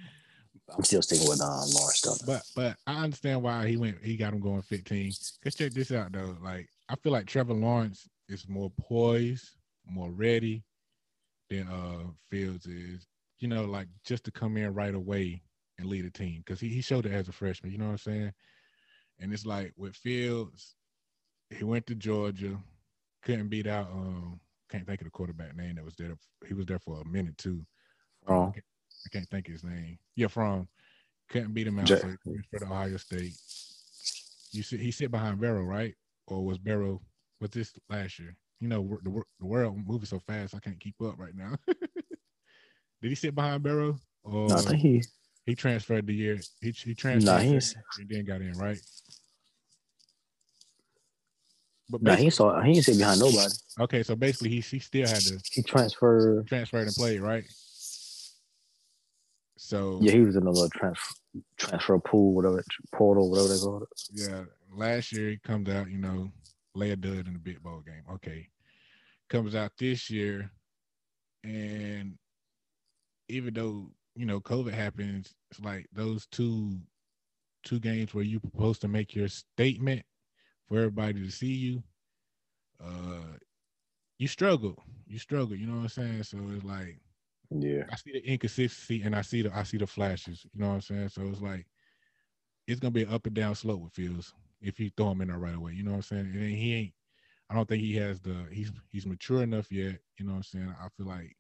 [0.78, 2.24] I'm still sticking with um, Lawrence.
[2.26, 5.12] But but I understand why he went he got him going 15.
[5.44, 6.36] Cause check this out though.
[6.44, 9.50] Like I feel like Trevor Lawrence is more poised,
[9.86, 10.64] more ready
[11.50, 13.08] than uh Fields is.
[13.40, 15.42] You know, like just to come in right away
[15.80, 16.44] and lead a team.
[16.46, 18.34] Cause he, he showed it as a freshman, you know what I'm saying?
[19.20, 20.76] And it's like with Fields,
[21.50, 22.58] he went to Georgia,
[23.24, 24.40] couldn't beat out um
[24.72, 26.16] can't think of the quarterback name that was there.
[26.48, 27.66] He was there for a minute too.
[28.28, 28.54] Oh.
[28.56, 29.98] I can't think of his name.
[30.16, 30.68] Yeah, from
[31.30, 31.90] couldn't beat him out.
[31.90, 33.34] Ja- so he transferred Ohio State.
[34.52, 35.96] You see, he sit behind Burrow, right?
[36.28, 37.02] Or was Burrow?
[37.42, 38.36] Was this last year?
[38.60, 41.56] You know, the the world moving so fast, I can't keep up right now.
[43.02, 44.00] Did he sit behind Burrow?
[44.24, 45.02] Or No, I think he.
[45.48, 46.40] he transferred the year?
[46.62, 47.62] He he transferred Nah, year
[48.00, 48.80] and then got in, right?
[51.90, 52.62] But No, he ain't saw.
[52.62, 53.56] He ain't sit behind nobody.
[53.80, 56.48] okay, so basically, he he still had to He transferred.
[56.48, 57.44] transfer and play, right?
[59.58, 61.16] So Yeah, he was in the little transfer
[61.58, 63.90] transfer pool, whatever portal, whatever they call it.
[64.14, 66.32] yeah, last year he comes out, you know,
[66.76, 68.04] lay a dud in the big bowl game.
[68.14, 68.50] Okay.
[69.30, 70.52] Comes out this year,
[71.44, 72.18] and
[73.30, 76.80] even though, you know, COVID happens, it's like those two
[77.64, 80.04] two games where you're supposed to make your statement
[80.68, 81.84] for everybody to see you,
[82.84, 83.38] uh
[84.18, 84.84] you struggle.
[85.08, 86.24] You struggle, you know what I'm saying?
[86.24, 87.00] So it's like
[87.52, 90.46] Yeah, I see the inconsistency and I see the I see the flashes.
[90.54, 91.10] You know what I'm saying?
[91.10, 91.68] So it's like
[92.68, 95.28] it's gonna be an up and down slope with Fields if you throw him in
[95.30, 95.74] there right away.
[95.74, 96.32] You know what I'm saying?
[96.34, 96.94] And he ain't.
[97.50, 98.46] I don't think he has the.
[98.52, 100.00] He's he's mature enough yet.
[100.18, 100.76] You know what I'm saying?
[100.82, 101.36] I feel like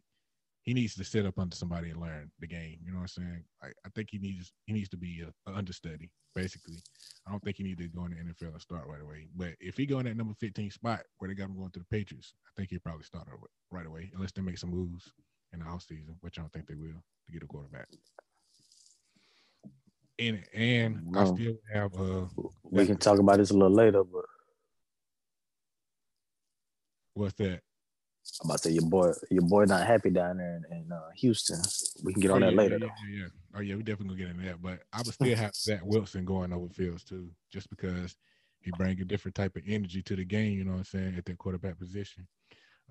[0.63, 2.77] he needs to sit up under somebody and learn the game.
[2.85, 3.43] You know what I'm saying?
[3.63, 6.77] I, I think he needs he needs to be a, a understudy basically.
[7.27, 9.27] I don't think he needs to go in the NFL and start right away.
[9.35, 11.79] But if he go in that number 15 spot where they got him going to
[11.79, 13.27] the Patriots, I think he'll probably start
[13.69, 15.11] right away unless they make some moves
[15.53, 17.87] in the offseason, which I don't think they will to get a quarterback.
[20.19, 22.25] And and I still have uh
[22.63, 24.25] we can talk about this a little later, but
[27.13, 27.61] what's that?
[28.41, 31.09] I'm about to say your boy, your boy not happy down there in, in uh,
[31.17, 31.59] Houston.
[32.03, 33.09] We can get on oh, that later yeah, though.
[33.09, 33.27] yeah, yeah.
[33.55, 34.61] Oh yeah, we definitely gonna get into that.
[34.61, 38.15] But I would still have Zach Wilson going over Fields too, just because
[38.61, 40.57] he bring a different type of energy to the game.
[40.57, 42.27] You know what I'm saying at that quarterback position.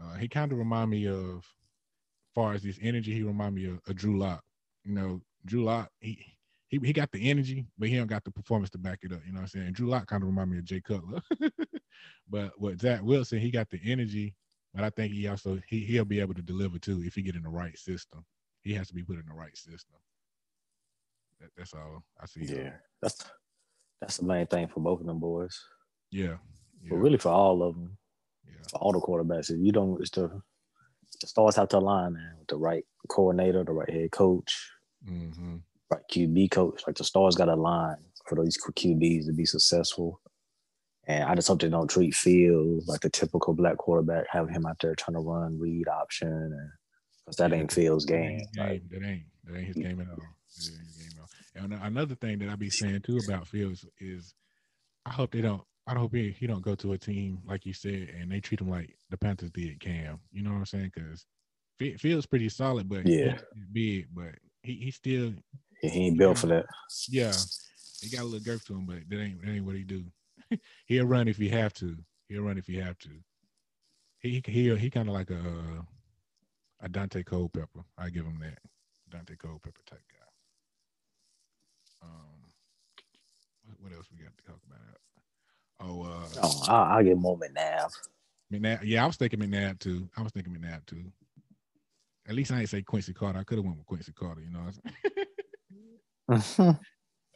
[0.00, 1.44] Uh, he kind of remind me of,
[2.34, 4.42] far as his energy, he remind me of, of Drew Lock.
[4.84, 6.24] You know, Drew Lock, he.
[6.70, 9.20] He, he got the energy, but he don't got the performance to back it up.
[9.26, 9.72] You know what I'm saying?
[9.72, 11.20] Drew Lock kind of remind me of Jay Cutler.
[12.30, 14.36] but with Zach Wilson, he got the energy,
[14.72, 17.34] but I think he also he he'll be able to deliver too if he get
[17.34, 18.24] in the right system.
[18.62, 19.98] He has to be put in the right system.
[21.40, 22.44] That, that's all I see.
[22.44, 23.24] Yeah, that's
[24.00, 25.60] that's the main thing for both of them boys.
[26.12, 26.36] yeah,
[26.82, 27.98] yeah, But really for all of them,
[28.46, 28.62] yeah.
[28.70, 30.40] for all the quarterbacks, if you don't, it's the
[31.20, 34.70] the stars have to align, man, with the right coordinator, the right head coach,
[35.04, 35.56] hmm
[35.90, 36.82] right QB coach.
[36.86, 37.96] Like the stars got to align
[38.28, 40.20] for these QBs to be successful.
[41.06, 44.66] And I just hope they don't treat Fields like the typical black quarterback, having him
[44.66, 46.70] out there trying to run read option, and
[47.24, 48.26] because that ain't Fields' That game.
[48.26, 48.90] ain't, his Like, game.
[48.90, 50.36] that ain't that ain't his game at all.
[50.56, 51.30] That ain't his game at all.
[51.64, 54.34] And another thing that I be saying too about Fields is,
[55.06, 55.62] I hope they don't.
[55.86, 58.60] I hope he, he don't go to a team like you said, and they treat
[58.60, 60.20] him like the Panthers did Cam.
[60.30, 60.92] You know what I'm saying?
[60.94, 61.26] Because
[61.98, 63.38] Fields pretty solid, but Yeah.
[63.72, 65.32] big, but he, he still
[65.82, 66.66] he ain't built for that.
[67.08, 67.32] Yeah,
[68.00, 70.04] he got a little girth to him, but that ain't that ain't what he do.
[70.86, 71.96] He'll run if he have to.
[72.28, 73.10] He'll run if he have to.
[74.18, 75.84] He he he kind of like a
[76.82, 77.84] a Daunte Culpepper.
[77.98, 78.58] I give him that
[79.10, 80.26] Daunte Culpepper type guy.
[82.02, 82.52] Um,
[83.80, 84.98] what, else we got to talk about?
[85.80, 87.92] Oh, uh, Oh, I, I'll get more McNabb.
[88.52, 88.80] McNabb.
[88.84, 90.08] Yeah, I was thinking McNabb too.
[90.16, 91.04] I was thinking McNabb too.
[92.28, 93.38] At least I ain't say Quincy Carter.
[93.38, 94.42] I could have went with Quincy Carter.
[94.42, 94.70] You know.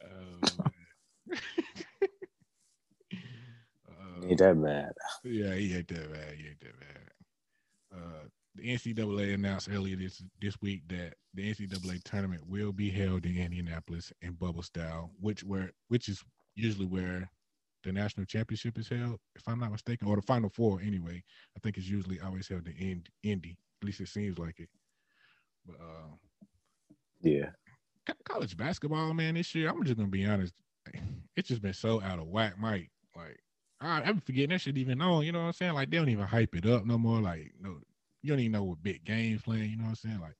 [0.03, 0.71] Oh, man.
[3.89, 4.93] Uh, ain't that bad.
[5.23, 6.35] yeah, he ain't that bad.
[6.37, 7.11] He ain't that bad.
[7.95, 13.25] Uh, the NCAA announced earlier this this week that the NCAA tournament will be held
[13.25, 16.23] in Indianapolis in bubble style, which where which is
[16.55, 17.29] usually where
[17.83, 21.23] the national championship is held, if I'm not mistaken, or the final four anyway.
[21.57, 23.57] I think it's usually always held in Indy.
[23.81, 24.69] At least it seems like it.
[25.65, 26.15] But uh,
[27.21, 27.51] Yeah.
[28.25, 30.53] College basketball, man, this year, I'm just gonna be honest,
[31.35, 32.91] it's just been so out of whack, Mike.
[33.15, 33.39] Like
[33.81, 35.73] I, I'm forgetting that shit even on, you know what I'm saying?
[35.73, 37.19] Like they don't even hype it up no more.
[37.21, 37.77] Like no,
[38.21, 39.69] you don't even know what big games playing.
[39.69, 40.19] You know what I'm saying?
[40.19, 40.35] Like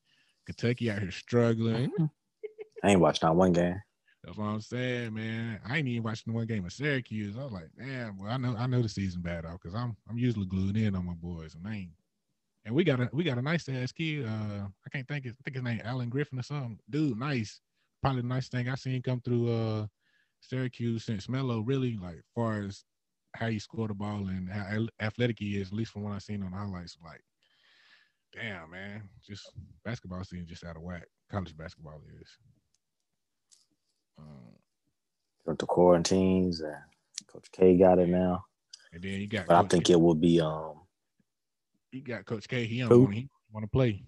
[0.46, 1.92] Kentucky out here struggling.
[1.92, 2.06] Mm-hmm.
[2.84, 3.82] I ain't watched not one game.
[4.24, 5.60] That's what I'm saying, man.
[5.68, 7.38] I ain't even watching one game of Syracuse.
[7.38, 9.96] I was like, damn, well, I know I know the season bad out because I'm
[10.10, 11.90] I'm usually glued in on my boys, and I ain't.
[12.66, 14.26] And we got a we got a nice ass kid.
[14.26, 16.80] Uh, I can't think it, I think his name Alan Griffin or something.
[16.90, 17.62] Dude, nice.
[18.02, 19.88] Probably the nice thing I seen come through uh
[20.42, 21.60] Syracuse since Melo.
[21.60, 22.84] Really, like far as
[23.36, 26.18] how he scored the ball and how athletic he is, at least from what I
[26.20, 26.98] seen on the highlights.
[27.04, 27.22] Like,
[28.34, 29.52] damn, man, just
[29.84, 31.06] basketball season just out of whack.
[31.30, 32.30] College basketball is.
[34.18, 34.56] Um,
[35.46, 36.76] Went to quarantines and
[37.28, 38.46] Coach K got it now.
[38.94, 39.46] and then you got.
[39.48, 40.82] But I think K, it will be um
[41.96, 42.66] you got Coach K.
[42.66, 43.30] He don't want he
[43.62, 44.04] to play.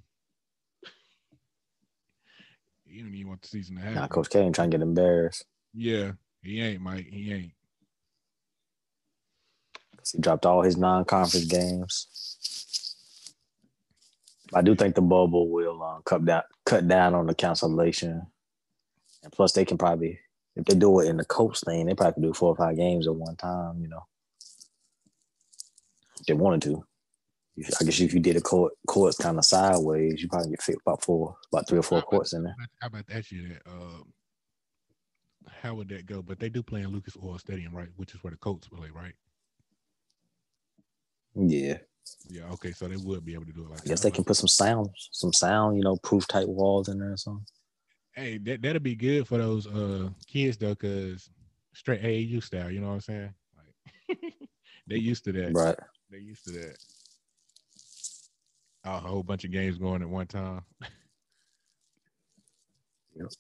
[2.86, 3.96] He don't even want the season to happen.
[3.96, 5.46] now Coach K ain't trying to get embarrassed.
[5.74, 7.08] Yeah, he ain't, Mike.
[7.10, 7.52] He ain't.
[9.98, 12.08] 'cause He dropped all his non-conference games.
[14.54, 18.28] I do think the bubble will uh, cut down cut down on the cancellation,
[19.24, 20.20] and plus they can probably
[20.56, 22.76] if they do it in the coach thing, they probably can do four or five
[22.76, 23.80] games at one time.
[23.82, 24.06] You know,
[26.20, 26.86] if they wanted to.
[27.58, 30.62] If- I guess if you did a court courts kind of sideways, you probably get
[30.62, 32.56] fit about four, about three or four courts in there.
[32.80, 34.14] How about that You That, um,
[35.50, 36.22] how would that go?
[36.22, 37.90] But they do play in Lucas Oil Stadium, right?
[37.96, 39.14] Which is where the Colts play, right?
[41.36, 41.78] Yeah,
[42.30, 42.50] Yeah.
[42.54, 44.10] Okay, so they would be able to do it like I guess that.
[44.10, 47.18] they can put some sound, some sound, you know, proof type walls in there or
[47.18, 47.46] something.
[48.14, 51.30] Hey, that that'd be good for those uh kids though, cause
[51.74, 52.72] straight AAU style.
[52.72, 53.34] You know what I'm saying?
[53.56, 54.20] Like
[54.88, 55.54] they used to that.
[55.54, 55.78] Right.
[56.10, 56.78] They used to that.
[58.88, 60.62] A whole bunch of games going at one time.
[63.16, 63.32] Yep.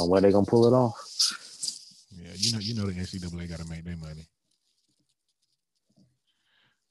[0.00, 0.94] On where they gonna pull it off?
[2.10, 4.26] Yeah, you know, you know the NCAA got to make their money.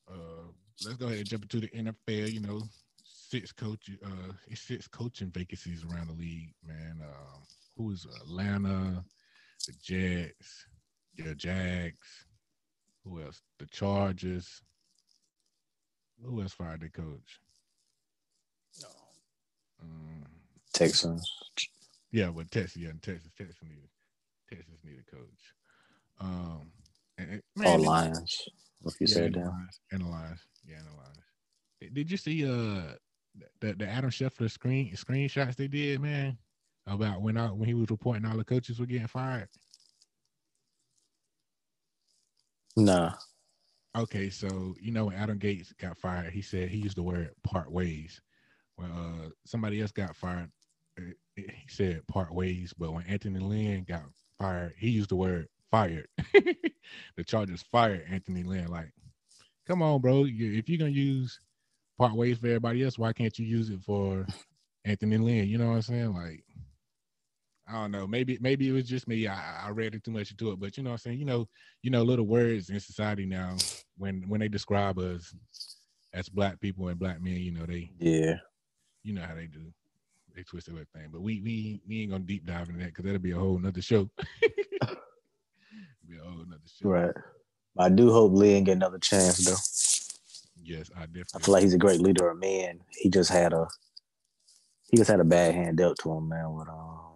[0.09, 0.47] Uh,
[0.83, 2.31] let's go ahead and jump into the NFL.
[2.31, 2.63] You know,
[3.03, 6.53] six coach, uh, it's six coaching vacancies around the league.
[6.65, 7.41] Man, um,
[7.77, 9.03] who is Atlanta,
[9.67, 10.65] the Jets,
[11.17, 12.25] the Jags,
[13.03, 13.41] who else?
[13.59, 14.61] The Chargers.
[16.23, 17.39] Who else fired their coach?
[19.81, 20.25] Um,
[20.73, 21.29] Texans.
[22.11, 23.89] yeah, but Texas, yeah, Texas, Texas need
[24.49, 25.53] Texas need a coach.
[26.19, 26.71] Um,
[27.17, 28.47] and, and- Or Lions.
[28.85, 29.67] If you yeah, said and the that.
[29.91, 31.17] And the Lions, yeah, and the Lions.
[31.79, 32.93] Did- Did you see uh
[33.59, 36.37] the the Adam Schefter screen screenshots they did, man,
[36.85, 39.49] about when I when he was reporting all the coaches were getting fired?
[42.75, 43.13] Nah.
[43.95, 47.31] Okay, so you know when Adam Gase got fired, he said he used the word
[47.43, 48.21] part ways.
[48.77, 50.51] When uh somebody else got fired,
[50.99, 52.73] uh, he said part ways.
[52.77, 54.03] But when Anthony Lynn got
[54.39, 56.07] fired, he used the word fired.
[56.33, 58.67] the Chargers fired Anthony Lynn.
[58.69, 58.93] Like,
[59.67, 60.25] come on, bro.
[60.27, 61.39] If you're gonna use
[61.99, 64.25] part ways for everybody else, why can't you use it for
[64.85, 65.47] Anthony Lynn?
[65.49, 66.13] You know what I'm saying?
[66.13, 66.43] Like,
[67.71, 68.05] I don't know.
[68.05, 69.27] Maybe maybe it was just me.
[69.27, 71.19] I, I read it too much into it, but you know what I'm saying.
[71.19, 71.47] You know,
[71.83, 73.55] you know, little words in society now
[73.97, 75.33] when when they describe us
[76.13, 78.35] as black people and black men, you know, they Yeah.
[79.03, 79.71] you know how they do.
[80.35, 81.09] They twist everything.
[81.11, 83.57] But we we we ain't gonna deep dive into that because that'll be a whole
[83.59, 84.09] nother show.
[84.41, 84.47] be
[86.17, 86.89] a whole nother show.
[86.89, 87.15] Right.
[87.77, 89.55] I do hope Lynn get another chance though.
[90.63, 91.25] Yes, I definitely.
[91.35, 92.81] I feel like he's a great leader of men.
[92.89, 93.67] He just had a
[94.89, 96.53] he just had a bad hand dealt to him, man.
[96.53, 97.10] With uh,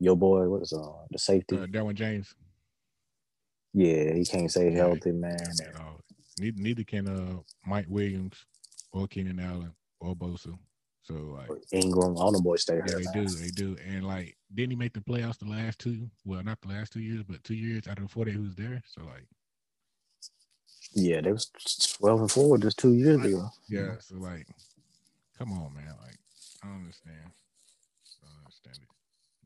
[0.00, 1.56] your boy, what was uh the safety?
[1.56, 2.34] uh, Derwin James.
[3.74, 4.78] yeah, he can't stay Yeah.
[4.80, 5.60] healthy, man.
[5.60, 6.00] At all.
[6.38, 8.44] Neither, neither can uh Mike Williams
[8.92, 10.58] or Keenan Allen or Bosa.
[11.02, 13.26] So like Ingram, all the boys stay Yeah, they do.
[13.36, 13.76] They do.
[13.86, 16.10] And like, didn't he make the playoffs the last two?
[16.24, 18.38] Well, not the last two years, but two years out of the four that he
[18.40, 18.82] was there.
[18.86, 19.26] So like,
[20.94, 21.50] Yeah, they was
[22.00, 23.50] twelve and four just two years ago.
[23.68, 23.96] yeah.
[24.00, 24.46] So like,
[25.38, 25.94] come on, man.
[26.02, 26.18] Like,
[26.64, 27.32] I don't understand.
[28.22, 28.97] I don't understand it.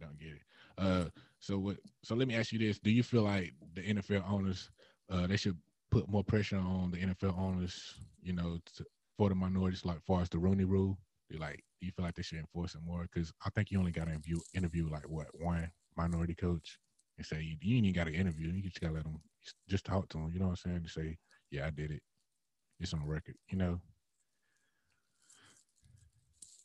[0.03, 0.43] Don't get it.
[0.79, 1.05] Uh,
[1.39, 1.77] so what?
[2.03, 4.71] So let me ask you this: Do you feel like the NFL owners,
[5.11, 5.57] uh, they should
[5.91, 8.85] put more pressure on the NFL owners, you know, to,
[9.17, 10.99] for the minorities, like far as the Rooney Rule?
[11.31, 13.09] They like, do you feel like they should enforce it more?
[13.13, 16.79] Because I think you only got to interview interview like what one minority coach
[17.19, 18.51] and say you, you ain't got to interview.
[18.53, 19.21] You just got to let them
[19.69, 20.31] just talk to them.
[20.33, 20.83] You know what I'm saying?
[20.85, 21.19] To say,
[21.51, 22.03] yeah, I did it.
[22.81, 23.37] It's on record.
[23.51, 23.81] You know.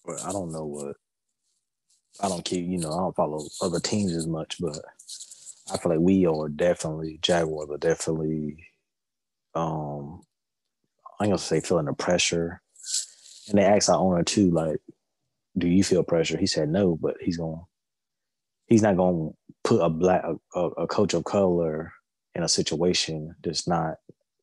[0.05, 0.95] But I don't know what.
[2.21, 4.79] I don't keep, you know, I don't follow other teams as much, but
[5.71, 8.65] I feel like we are definitely Jaguars are definitely.
[9.55, 10.21] Um,
[11.19, 12.61] I'm gonna say feeling the pressure,
[13.49, 14.77] and they asked our owner too, like,
[15.57, 17.61] "Do you feel pressure?" He said no, but he's going.
[18.67, 18.97] He's not
[19.33, 20.23] to put a black
[20.55, 21.91] a, a coach of color
[22.35, 23.95] in a situation that's not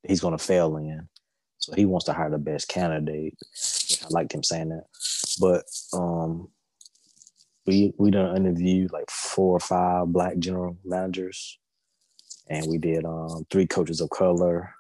[0.03, 1.09] he's to fail in.
[1.59, 3.39] So he wants to hire the best candidate.
[4.05, 4.85] I liked him saying that.
[5.41, 5.65] But
[5.97, 6.49] um,
[7.67, 11.59] we we done interviewed like four or five black general managers,
[12.49, 14.75] and we did um, three coaches of color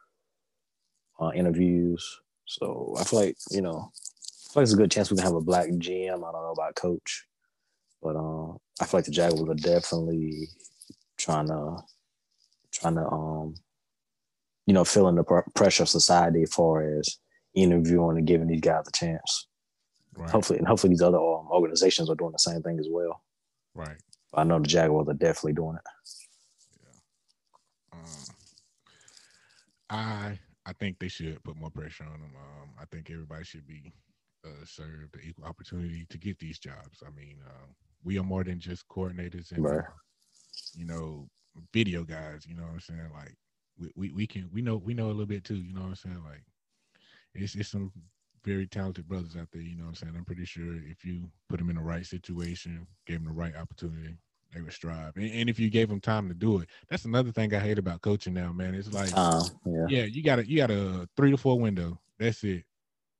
[1.20, 2.20] uh, interviews.
[2.46, 5.24] So I feel like you know, I feel like it's a good chance we can
[5.24, 6.16] have a black GM.
[6.16, 7.26] I don't know about coach,
[8.02, 10.48] but um, I feel like the Jaguars are definitely
[11.16, 11.78] trying to
[12.72, 13.54] trying to um
[14.66, 17.18] you know feeling the pr- pressure of society as far as
[17.54, 19.46] interviewing and giving these guys a chance.
[20.16, 20.30] Right.
[20.30, 23.22] Hopefully, and hopefully these other um, organizations are doing the same thing as well.
[23.74, 23.96] Right.
[24.32, 25.82] But I know the Jaguars are definitely doing it.
[26.82, 27.98] Yeah.
[27.98, 28.08] Um,
[29.90, 32.32] I I think they should put more pressure on them.
[32.36, 33.92] Um, I think everybody should be
[34.44, 37.02] uh, served the equal opportunity to get these jobs.
[37.06, 37.66] I mean, uh,
[38.02, 39.84] we are more than just coordinators and right.
[40.74, 41.28] you know
[41.72, 42.46] video guys.
[42.46, 43.10] You know what I'm saying?
[43.14, 43.36] Like
[43.78, 45.56] we, we, we can we know we know a little bit too.
[45.56, 46.22] You know what I'm saying?
[46.24, 46.44] Like
[47.34, 47.92] it's it's some
[48.44, 49.62] very talented brothers out there.
[49.62, 50.14] You know what I'm saying?
[50.16, 53.56] I'm pretty sure if you put them in the right situation, gave them the right
[53.56, 54.16] opportunity,
[54.54, 55.16] they would strive.
[55.16, 57.78] And, and if you gave them time to do it, that's another thing I hate
[57.78, 58.74] about coaching now, man.
[58.74, 59.86] It's like, uh, yeah.
[59.88, 61.98] yeah, you got a you got a three to four window.
[62.18, 62.64] That's it.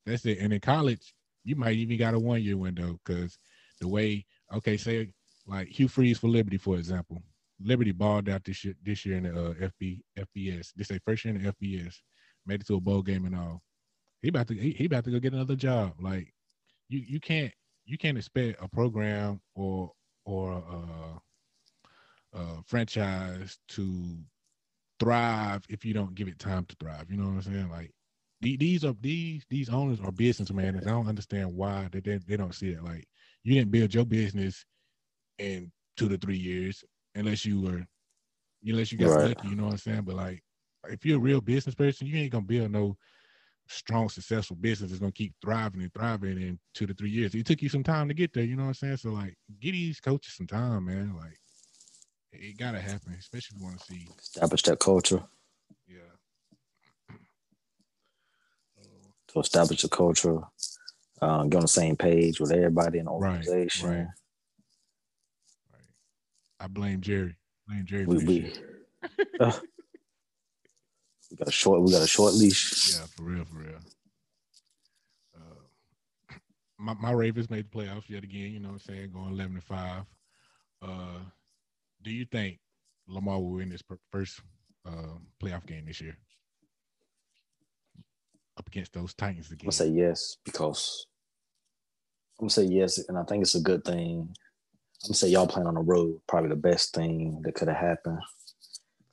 [0.07, 0.39] That's it.
[0.39, 1.14] And in college,
[1.45, 3.39] you might even got a one year window because
[3.81, 5.11] the way, okay, say
[5.47, 7.22] like Hugh Freeze for Liberty, for example.
[7.62, 10.72] Liberty balled out this year, this year in the uh, FB FBS.
[10.75, 11.95] This a first year in the FBS,
[12.47, 13.62] made it to a bowl game and all.
[14.25, 15.97] He about to he, he about to go get another job.
[16.01, 16.33] Like
[16.89, 17.53] you you can't
[17.85, 19.93] you can't expect a program or
[20.25, 20.64] or
[22.33, 24.16] a, a franchise to
[24.99, 27.11] thrive if you don't give it time to thrive.
[27.11, 27.68] You know what I'm saying?
[27.68, 27.93] Like
[28.41, 32.39] these are these these owners are businessmen, and I don't understand why they they, they
[32.39, 32.83] don't see it.
[32.83, 33.07] Like
[33.43, 34.64] you didn't build your business
[35.39, 36.83] in two to three years
[37.14, 37.85] unless you were
[38.64, 39.37] unless you got right.
[39.37, 40.05] lucky, you know what I'm saying?
[40.05, 40.43] But like
[40.89, 42.97] if you're a real business person, you ain't gonna build no
[43.69, 47.35] strong, successful business is gonna keep thriving and thriving in two to three years.
[47.35, 48.97] It took you some time to get there, you know what I'm saying?
[48.99, 51.15] So like give these coaches some time, man.
[51.17, 51.39] Like
[52.33, 55.23] it gotta happen, especially if you want to see establish that culture.
[55.87, 55.97] Yeah.
[59.29, 60.41] to establish a culture,
[61.23, 63.89] uh, get on the same page with everybody in the organization.
[63.89, 64.07] Right, right.
[66.61, 67.37] I blame Jerry.
[67.67, 68.07] Blame Jerry.
[68.07, 68.53] We, we,
[69.41, 69.53] uh,
[71.35, 71.82] we got a short.
[71.82, 72.95] We got a short leash.
[72.95, 73.78] Yeah, for real, for real.
[75.37, 76.37] Uh,
[76.78, 78.53] my my Ravens made the playoffs yet again.
[78.53, 79.11] You know what I'm saying?
[79.12, 80.03] Going eleven to five.
[80.80, 81.18] Uh,
[82.03, 82.61] do you think
[83.09, 83.82] Lamar will win this
[84.12, 84.41] first
[84.87, 86.16] uh, playoff game this year
[88.57, 89.59] up against those Titans again?
[89.62, 91.07] I'm gonna say yes because
[92.39, 94.35] I'm gonna say yes, and I think it's a good thing
[95.05, 97.76] I'm gonna say y'all playing on the road, probably the best thing that could have
[97.76, 98.20] happened.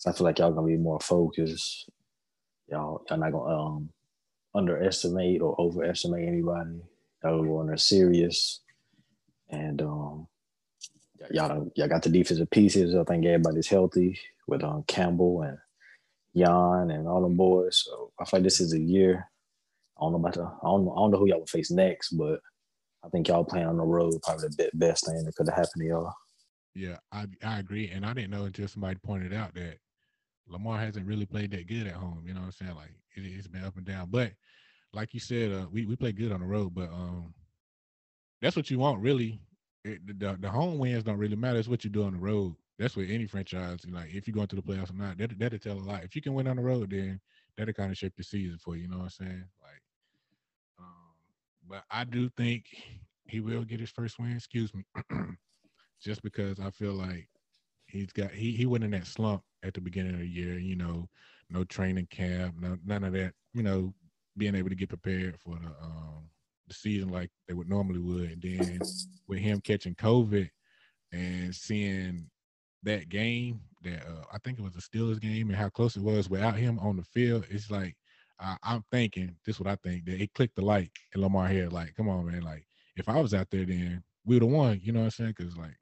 [0.07, 1.89] I feel like y'all gonna be more focused.
[2.71, 3.89] Y'all, y'all not gonna um,
[4.55, 6.81] underestimate or overestimate anybody.
[7.23, 8.61] Y'all going there serious,
[9.49, 10.27] and um,
[11.31, 12.95] y'all y'all got the defensive pieces.
[12.95, 15.57] I think everybody's healthy with um, Campbell and
[16.35, 17.83] Jan and all them boys.
[17.85, 19.27] So I feel like this is a year.
[19.99, 22.11] I don't know about the I don't I don't know who y'all will face next,
[22.11, 22.39] but
[23.03, 25.81] I think y'all playing on the road probably the best thing that could have happened
[25.81, 26.13] to y'all.
[26.73, 29.77] Yeah, I I agree, and I didn't know until somebody pointed out that
[30.47, 32.23] Lamar hasn't really played that good at home.
[32.25, 32.75] You know what I'm saying?
[32.75, 34.07] Like it, has been up and down.
[34.09, 34.33] But
[34.93, 37.33] like you said, uh, we we play good on the road, but um,
[38.41, 39.39] that's what you want really.
[39.83, 41.57] It, the, the home wins don't really matter.
[41.57, 42.55] It's what you do on the road.
[42.77, 44.13] That's what any franchise like.
[44.13, 46.03] If you're going to the playoffs or not, that that'll tell a lot.
[46.03, 47.19] If you can win on the road, then
[47.57, 48.83] that'll kind of shape the season for you.
[48.83, 49.45] You know what I'm saying?
[49.61, 49.81] Like
[50.79, 51.15] um,
[51.67, 52.65] but I do think
[53.27, 54.35] he will get his first win.
[54.35, 54.83] Excuse me,
[56.01, 57.27] just because I feel like
[57.91, 60.57] he's got he he went in that slump at the beginning of the year.
[60.57, 61.09] You know,
[61.49, 63.33] no training camp, no none of that.
[63.53, 63.93] You know,
[64.37, 66.29] being able to get prepared for the um
[66.67, 68.31] the season like they would normally would.
[68.31, 68.79] And then
[69.27, 70.49] with him catching COVID
[71.11, 72.29] and seeing
[72.83, 76.03] that game that uh, I think it was a Steelers game and how close it
[76.03, 77.95] was without him on the field, it's like
[78.39, 81.47] I, am thinking this is what I think that it clicked the light in Lamar
[81.47, 81.71] head.
[81.71, 82.41] Like, come on, man.
[82.41, 82.65] Like,
[82.95, 84.79] if I was out there, then we would have won.
[84.83, 85.33] You know what I'm saying?
[85.37, 85.75] Because like,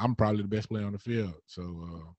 [0.00, 1.34] I'm probably the best player on the field.
[1.46, 2.10] So uh,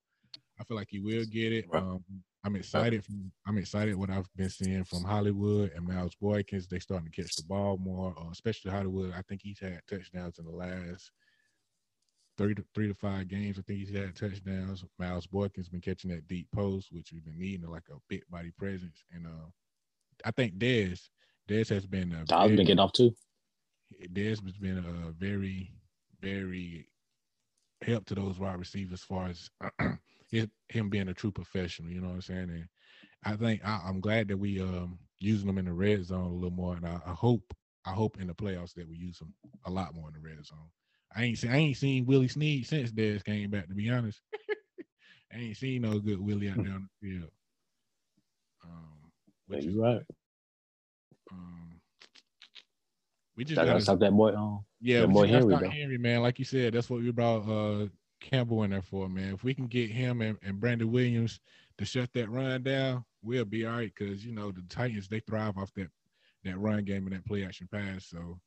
[0.60, 1.66] I feel like he will get it.
[1.74, 2.04] Um,
[2.44, 3.04] I'm excited.
[3.04, 6.68] From, I'm excited what I've been seeing from Hollywood and Miles Boykins.
[6.68, 9.14] They starting to catch the ball more, uh, especially Hollywood.
[9.16, 11.12] I think he's had touchdowns in the last
[12.38, 13.60] three to three to five games.
[13.60, 14.84] I think he's had touchdowns.
[14.98, 18.52] Miles Boykins been catching that deep post, which we've been needing, like a big body
[18.58, 19.04] presence.
[19.12, 19.50] And uh,
[20.26, 21.10] I think Dez,
[21.50, 23.14] Dez has been a I've been getting off too.
[24.14, 25.74] Dez has been a very,
[26.22, 26.88] very
[27.84, 29.50] help to those wide receivers as far as
[30.70, 31.92] him being a true professional.
[31.92, 32.50] You know what I'm saying?
[32.50, 32.68] And
[33.24, 36.34] I think I, I'm glad that we um using them in the red zone a
[36.34, 37.54] little more, and I, I hope
[37.86, 39.34] I hope in the playoffs that we use them
[39.66, 40.70] a lot more in the red zone.
[41.16, 43.68] I ain't seen I ain't seen Willie Snead since Dez came back.
[43.68, 44.22] To be honest,
[45.34, 47.30] I ain't seen no good Willie out there on the field.
[48.64, 49.12] Um,
[49.48, 50.02] which is right.
[51.32, 51.71] um,
[53.42, 54.64] we just gotta gotta stop that boy on.
[54.82, 55.70] yeah, That boy Henry.
[55.70, 56.22] Henry, man.
[56.22, 57.88] Like you said, that's what we brought uh
[58.20, 59.34] Campbell in there for, man.
[59.34, 61.40] If we can get him and, and Brandon Williams
[61.80, 63.92] to shut that run down, we'll be all right.
[63.96, 65.90] Cause you know the Titans they thrive off that
[66.44, 68.06] that run game and that play action pass.
[68.06, 68.40] So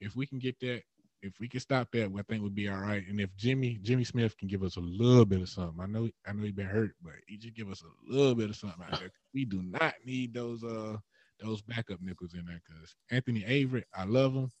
[0.00, 0.82] if we can get that,
[1.22, 3.02] if we can stop that, I think we'll be all right.
[3.08, 6.08] And if Jimmy Jimmy Smith can give us a little bit of something, I know
[6.24, 8.84] I know he been hurt, but he just give us a little bit of something
[8.88, 9.10] out there.
[9.34, 10.98] We do not need those uh
[11.42, 14.52] those backup nickels in there because Anthony Avery, I love him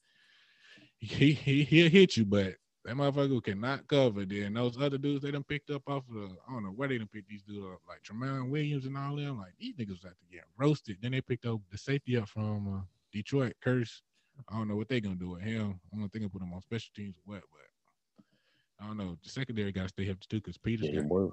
[1.00, 2.54] he he he'll hit you, but
[2.84, 4.24] that motherfucker cannot cover.
[4.24, 6.88] Then those other dudes they done picked up off of the, I don't know where
[6.88, 9.38] they done picked these dudes up, like Tramon Williams and all them.
[9.38, 10.98] Like these niggas have to get roasted.
[11.02, 12.80] Then they picked up the safety up from uh,
[13.12, 14.02] Detroit, Kearse.
[14.48, 15.80] I don't know what they gonna do with him.
[15.94, 19.16] I don't think I put him on special teams or what, but I don't know.
[19.22, 21.28] The secondary got to stay healthy too because Peters Yeah, got boy,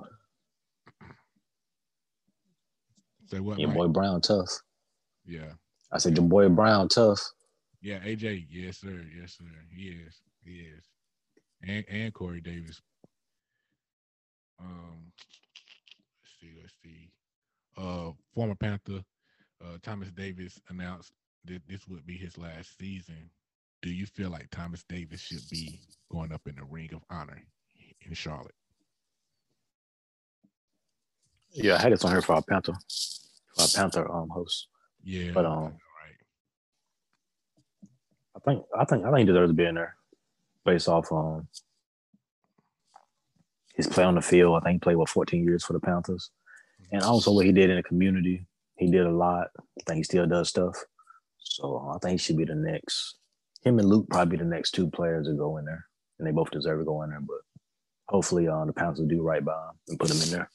[3.27, 3.59] say what?
[3.59, 3.75] your Mike?
[3.75, 4.49] boy Brown tough.
[5.27, 5.51] Yeah,
[5.91, 7.21] I said your boy Brown tough.
[7.81, 7.99] yeah.
[7.99, 9.45] AJ, yes sir, yes sir.
[9.75, 10.85] He is, he is,
[11.67, 12.81] and and Corey Davis.
[14.59, 15.11] Um,
[16.23, 17.11] let's see, let's see.
[17.77, 19.03] Uh, former Panther
[19.63, 21.11] uh, Thomas Davis announced
[21.45, 23.29] that this would be his last season.
[23.81, 25.79] Do you feel like Thomas Davis should be
[26.11, 27.41] going up in the Ring of Honor
[28.05, 28.55] in Charlotte?
[31.51, 32.73] Yeah, I had this on here for our Panther,
[33.55, 34.67] for our Panther um host.
[35.03, 36.17] Yeah, But, um, right.
[38.35, 39.95] I think I think I think he deserves to be in there,
[40.65, 41.47] based off um
[43.75, 44.57] his play on the field.
[44.57, 46.31] I think he played what 14 years for the Panthers,
[46.91, 48.45] and also what he did in the community.
[48.75, 49.47] He did a lot.
[49.57, 50.75] I think he still does stuff.
[51.39, 53.15] So uh, I think he should be the next.
[53.63, 55.85] Him and Luke probably be the next two players to go in there,
[56.19, 57.21] and they both deserve to go in there.
[57.21, 57.37] But
[58.07, 60.49] hopefully, uh, the Panthers will do right by him and put him in there.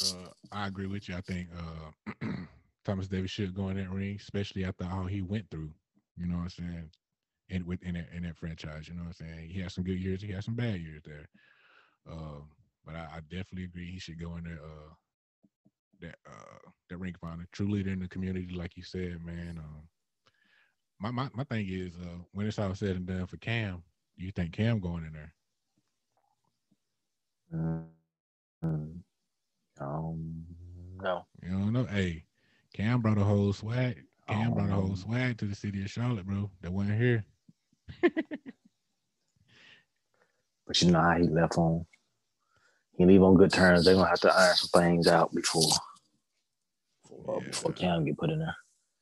[0.00, 1.16] Uh, I agree with you.
[1.16, 2.12] I think uh,
[2.84, 5.70] Thomas Davis should go in that ring, especially after all he went through.
[6.16, 6.90] You know what I'm saying?
[7.50, 9.48] And within that in that franchise, you know what I'm saying?
[9.50, 11.28] He had some good years, he had some bad years there.
[12.10, 12.40] Uh,
[12.84, 14.60] but I, I definitely agree he should go in there.
[14.62, 14.94] Uh,
[16.00, 19.58] that uh, that ring honor, true leader in the community, like you said, man.
[19.58, 19.88] Um,
[21.00, 23.82] my my my thing is, uh, when it's all said and done for Cam,
[24.16, 25.34] you think Cam going in there?
[28.64, 29.02] Mm.
[29.80, 30.44] Um,
[31.02, 31.26] no.
[31.42, 31.84] You don't know.
[31.84, 32.24] Hey,
[32.74, 34.04] Cam brought a whole swag.
[34.28, 36.50] Cam brought a whole Um, swag to the city of Charlotte, bro.
[36.62, 37.24] That wasn't here.
[40.66, 41.84] But you know how he left on.
[42.96, 43.84] He leave on good terms.
[43.84, 45.68] They're gonna have to iron some things out before
[47.02, 48.54] before, uh, before Cam get put in there.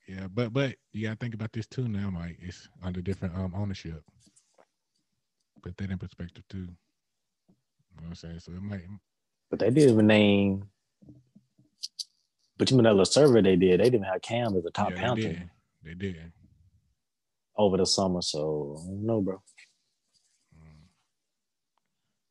[0.09, 2.39] Yeah, but but you gotta think about this too now, Mike.
[2.41, 4.03] It's under different um ownership.
[5.63, 6.57] Put that in perspective too.
[6.57, 6.67] You
[7.97, 8.41] know what I'm saying?
[8.41, 8.85] So it might
[9.51, 10.65] But they didn't even name.
[12.59, 13.81] But you mean that little survey they did?
[13.81, 15.51] They didn't have Cam as a top yeah, they did.
[15.85, 16.33] They did.
[17.57, 18.21] over the summer.
[18.21, 19.41] So no, bro.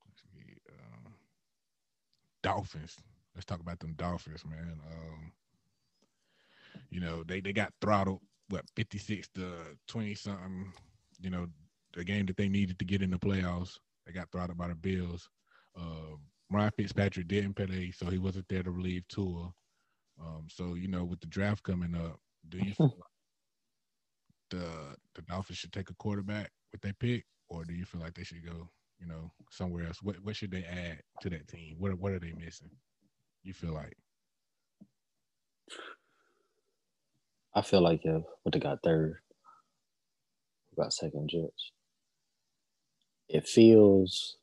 [0.05, 0.22] Let's
[0.70, 1.13] um,
[2.43, 2.97] Dolphins.
[3.34, 4.80] Let's talk about them Dolphins, man.
[4.91, 5.32] Um,
[6.89, 9.51] you know, they they got throttled what 56 to
[9.88, 10.72] 20 something,
[11.20, 11.47] you know,
[11.93, 13.78] the game that they needed to get in the playoffs.
[14.05, 15.30] They got throttled by the Bills.
[15.76, 16.15] Uh,
[16.50, 19.52] Ryan Fitzpatrick didn't play, so he wasn't there to relieve Tua.
[20.20, 22.20] Um, so you know, with the draft coming up,
[22.50, 23.16] do you feel like
[24.50, 28.14] the the Dolphins should take a quarterback with their pick, or do you feel like
[28.14, 28.70] they should go,
[29.00, 30.02] you know, somewhere else?
[30.02, 31.76] What what should they add to that team?
[31.78, 32.72] What what are they missing?
[33.43, 33.98] You feel like?
[37.54, 39.18] I feel like if what they got third,
[40.78, 41.72] got second Jets.
[43.30, 44.38] It feels,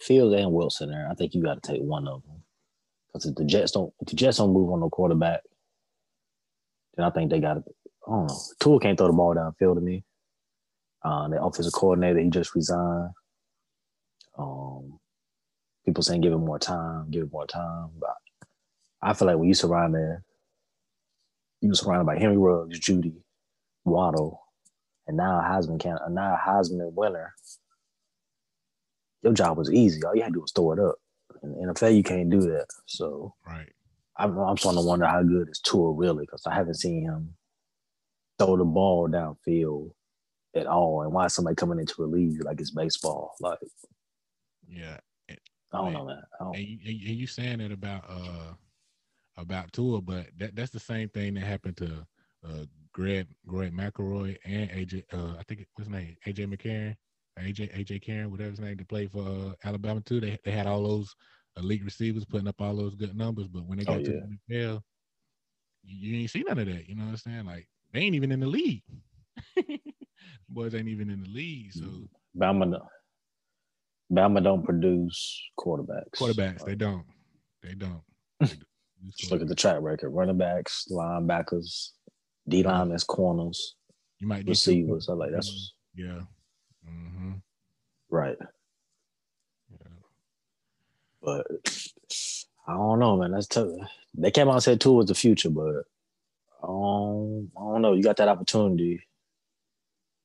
[0.00, 1.08] Fields and Wilson there.
[1.10, 2.42] I think you got to take one of them
[3.06, 5.40] because if the Jets don't, if the Jets don't move on the quarterback,
[6.96, 7.64] then I think they got to.
[8.06, 8.38] I don't know.
[8.60, 10.04] Tua can't throw the ball downfield to me.
[11.02, 13.10] Uh, the offensive coordinator he just resigned.
[14.38, 14.98] Um,
[15.84, 17.90] people saying give him more time, give him more time.
[17.98, 18.16] But
[19.02, 20.22] I feel like when you surround surrounded,
[21.60, 23.14] you surrounded by Henry Ruggs, Jeudy,
[23.84, 24.40] Waddle,
[25.06, 27.34] and now Heisman can now Heisman winner.
[29.26, 30.04] Your job was easy.
[30.04, 30.94] All you had to do was throw it up.
[31.42, 32.66] In the NFL, you can't do that.
[32.86, 33.68] So Right.
[34.16, 37.34] I'm, I'm starting to wonder how good is Tua really because I haven't seen him
[38.38, 39.90] throw the ball downfield
[40.54, 41.02] at all.
[41.02, 43.34] And why is somebody coming into a league like it's baseball?
[43.40, 43.58] Like
[44.68, 44.98] Yeah.
[45.28, 45.34] I
[45.78, 45.92] don't Man.
[45.94, 46.22] know, man.
[46.38, 48.54] Don't, And you, and you saying that about uh
[49.36, 52.06] about Tua, but that that's the same thing that happened to
[52.48, 56.94] uh Greg Greg McElroy and AJ uh I think it, what's his name AJ McCarron
[57.38, 60.20] AJ AJ Karen whatever his name to play for uh, Alabama too.
[60.20, 61.14] They they had all those
[61.58, 64.20] elite receivers putting up all those good numbers, but when they Oh, got to yeah.
[64.48, 64.82] the NFL,
[65.84, 66.88] you, you ain't see none of that.
[66.88, 67.44] You know what I'm saying?
[67.46, 68.82] Like they ain't even in the league.
[70.48, 71.72] Boys ain't even in the league.
[71.72, 71.84] So
[72.38, 72.82] Bama, don't-
[74.12, 76.14] Bama don't produce quarterbacks.
[76.16, 77.04] quarterbacks, they don't.
[77.62, 78.02] They don't.
[78.98, 79.12] They do.
[79.18, 81.90] just look at the track record: running backs, linebackers,
[82.48, 83.76] D linemen, corners,
[84.20, 85.08] You might receivers.
[85.10, 86.20] I like that's Yeah.
[86.88, 87.32] Mm-hmm.
[88.10, 88.36] right.
[89.70, 89.88] Yeah.
[91.22, 91.46] But
[92.66, 93.32] I don't know, man.
[93.32, 93.70] That's tough.
[94.14, 95.84] They came out and said two was the future, but
[96.62, 97.92] um, I don't know.
[97.92, 99.02] You got that opportunity.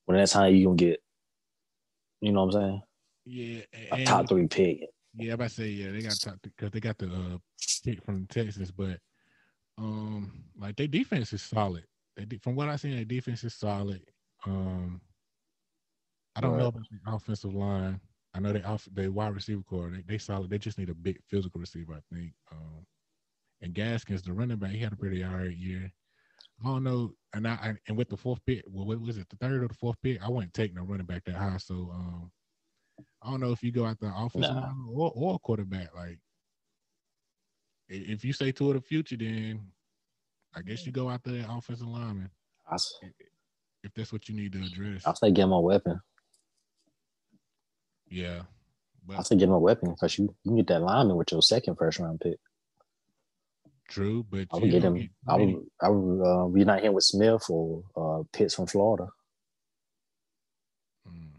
[0.05, 1.01] When that's how you gonna get,
[2.21, 2.81] you know what I'm saying?
[3.25, 3.61] Yeah.
[3.91, 4.81] A and- top three pick.
[5.13, 7.37] Yeah, I'm about to say yeah, they got top because they got the uh,
[7.83, 8.97] pick from Texas, but
[9.77, 11.83] um, like their defense is solid.
[12.15, 14.01] They from what I seen, their defense is solid.
[14.45, 15.01] Um,
[16.35, 17.99] I don't know about the offensive line.
[18.33, 19.89] I know they off they wide receiver core.
[19.89, 20.49] They they solid.
[20.49, 22.33] They just need a big physical receiver, I think.
[22.51, 22.85] Um,
[23.61, 25.91] and Gaskins, the running back, he had a pretty all right year.
[26.63, 29.27] I don't know, and I, I and with the fourth pick, well, what was it,
[29.29, 30.21] the third or the fourth pick?
[30.23, 31.57] I wouldn't take no running back that high.
[31.57, 32.31] So um,
[33.21, 34.61] I don't know if you go out the offensive Nah.
[34.61, 35.93] line or or quarterback.
[35.93, 36.19] Like,
[37.89, 39.61] if you say to the future, then
[40.55, 42.29] I guess you go out there offensive lineman
[42.69, 42.93] I, s-
[43.83, 45.03] if that's what you need to address.
[45.05, 45.99] I'll say get my weapon.
[48.11, 48.43] Yeah,
[49.17, 51.31] I but say get him a weapon because you, you can get that lineman with
[51.31, 52.37] your second first round pick.
[53.89, 54.25] true.
[54.29, 55.09] But I would get him.
[55.27, 55.55] I would.
[55.81, 59.07] I would uh, reunite him with Smith or uh, Pitts from Florida.
[61.09, 61.31] Mm.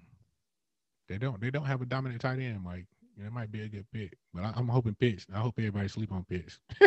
[1.08, 1.40] They don't.
[1.40, 2.86] They don't have a dominant tight end, Mike.
[3.18, 5.26] It might be a good pick, but I, I'm hoping pitch.
[5.34, 6.60] I hope everybody sleep on Pitts.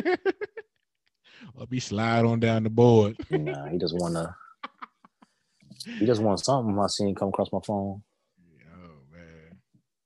[1.59, 3.17] I'll be slide on down the board.
[3.31, 4.35] Nah, he just wanna.
[5.99, 6.79] He just wants something.
[6.79, 8.01] I seen come across my phone.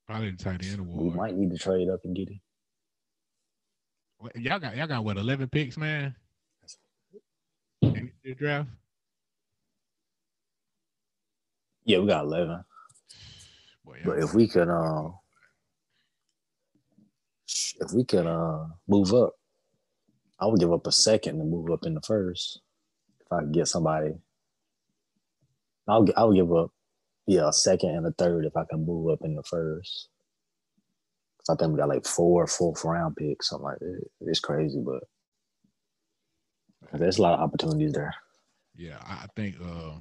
[0.10, 2.42] Probably the tight end We might need to trade up and get him.
[4.34, 6.16] Y'all got y'all got what eleven picks, man.
[7.84, 8.70] In the draft.
[11.86, 12.64] Yeah, we got eleven.
[13.86, 15.12] Boy, But if we could, uh,
[17.80, 19.34] if we could uh move up,
[20.40, 22.62] I would give up a second to move up in the first.
[23.22, 24.16] If I could get somebody,
[25.88, 26.72] I'll I would give up,
[27.30, 30.10] yeah, a second and a third if I can move up in the first.
[31.40, 34.04] 'Cause I think we got like four fourth round picks, something like that.
[34.22, 35.04] It's crazy, but
[36.94, 38.16] there's a lot of opportunities there.
[38.76, 39.94] Yeah, I think uh,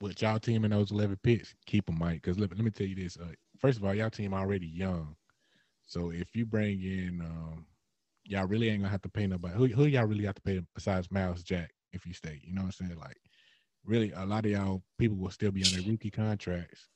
[0.00, 2.22] with y'all team in those eleven picks, keep them, Mike.
[2.22, 5.16] Because let, let me tell you this: uh, first of all, y'all team already young,
[5.86, 7.66] so if you bring in, um,
[8.24, 9.54] y'all really ain't gonna have to pay nobody.
[9.56, 12.40] Who, who y'all really have to pay besides Myles Jack if you stay?
[12.44, 12.98] You know what I'm saying?
[13.00, 13.18] Like,
[13.86, 16.88] really, a lot of y'all people will still be on their rookie contracts,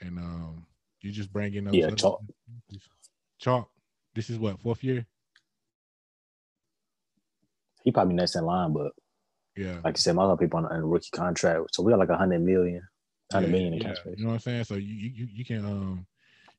[0.00, 0.66] and um,
[1.02, 1.84] you just bring in those.
[1.84, 2.22] Yeah, Chalk.
[3.40, 3.70] Chalk.
[4.14, 5.06] This is what fourth year.
[7.84, 8.92] He probably next in line, but
[9.56, 9.82] Yeah.
[9.84, 12.16] like you said, my other people on a, rookie contract, so we got like a
[12.18, 12.82] hundred million,
[13.32, 14.16] hundred Yeah, million in yeah, space.
[14.16, 14.64] You know what I'm saying?
[14.64, 16.06] So you you you- you can um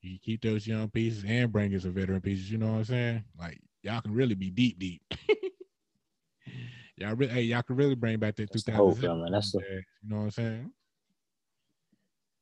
[0.01, 2.51] you keep those young pieces and bring in some veteran pieces.
[2.51, 3.25] You know what I'm saying?
[3.39, 5.03] Like y'all can really be deep deep.
[6.99, 9.17] y'all really hey y'all can really bring back that That's the hope, 2007.
[9.17, 9.31] yeah, man.
[9.31, 9.59] That's the-
[10.03, 10.71] you know what I'm saying?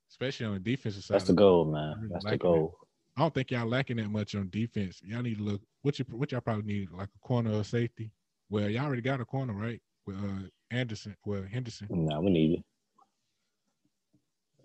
[0.10, 1.16] Especially on the defensive side.
[1.16, 1.96] That's the goal, man.
[2.00, 2.44] really That's the like that.
[2.48, 2.78] goal.
[3.16, 5.02] I don't think y'all lacking that much on defense.
[5.04, 8.12] Y'all need to look what you what y'all probably need like a corner or safety.
[8.50, 9.82] Well, y'all already got a corner, right?
[10.06, 11.88] With uh Anderson, well Henderson.
[11.90, 12.66] No, we need it.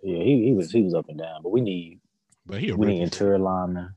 [0.04, 2.00] Yeah, he, he was he was up and down, but we need
[2.46, 3.94] But he we need interior lineman.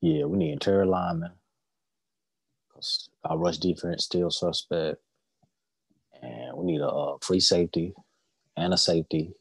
[0.00, 1.32] Yeah, we need interior lineman.
[2.72, 4.98] 'Cause our rush defense still suspect,
[6.22, 7.94] and we need a uh, free safety
[8.56, 9.32] and a safety.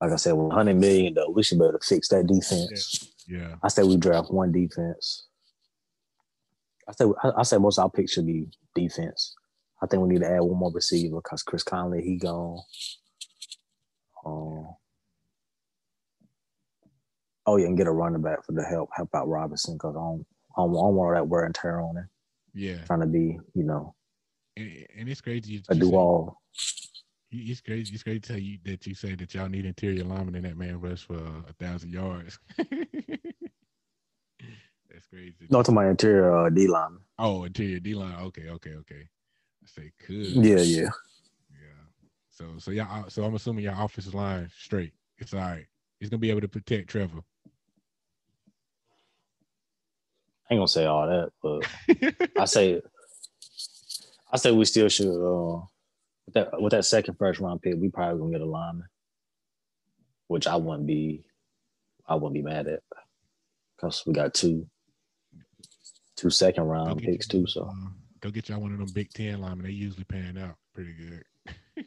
[0.00, 3.12] Like I said, with 100 million though, we should be able to fix that defense.
[3.26, 3.54] Yeah.
[3.62, 5.26] I say we draft one defense.
[6.88, 9.34] I say I, I say most of our picks should be defense.
[9.82, 12.60] I think we need to add one more receiver because Chris Conley he gone.
[14.24, 14.68] Um,
[17.46, 20.00] Oh yeah, and get a running back for the help help out Robinson because I
[20.00, 20.26] don't,
[20.56, 22.08] I don't, I don't want all that wear and tear on him.
[22.56, 23.94] Yeah, Trying to be, you know,
[24.56, 25.62] and, and it's crazy.
[25.68, 26.40] a do all.
[27.30, 27.92] It's crazy.
[27.92, 30.56] It's crazy to tell you that you say that y'all need interior lineman and that
[30.56, 32.38] man rush for a thousand yards.
[32.58, 32.70] That's
[35.10, 35.34] crazy.
[35.50, 36.96] No, to my interior uh, D line.
[37.18, 38.16] Oh, interior D line.
[38.22, 39.06] Okay, okay, okay.
[39.62, 40.16] I say could.
[40.16, 40.88] Yeah, yeah.
[41.50, 41.84] Yeah.
[42.30, 44.94] So so y'all so I'm assuming your offensive line straight.
[45.18, 45.66] It's all right.
[46.00, 47.20] He's gonna be able to protect Trevor.
[50.48, 52.80] I ain't gonna say all that, but I say,
[54.32, 55.08] I say we still should.
[55.08, 55.62] Uh,
[56.26, 58.86] with that with that second first round pick, we probably gonna get a lineman,
[60.28, 61.24] which I wouldn't be,
[62.06, 62.80] I wouldn't be mad at,
[63.76, 64.66] because we got two,
[66.16, 67.46] two second round picks you- too.
[67.46, 67.88] So uh,
[68.20, 69.66] go get y'all one of them Big Ten linemen.
[69.66, 71.24] They usually pan out pretty good.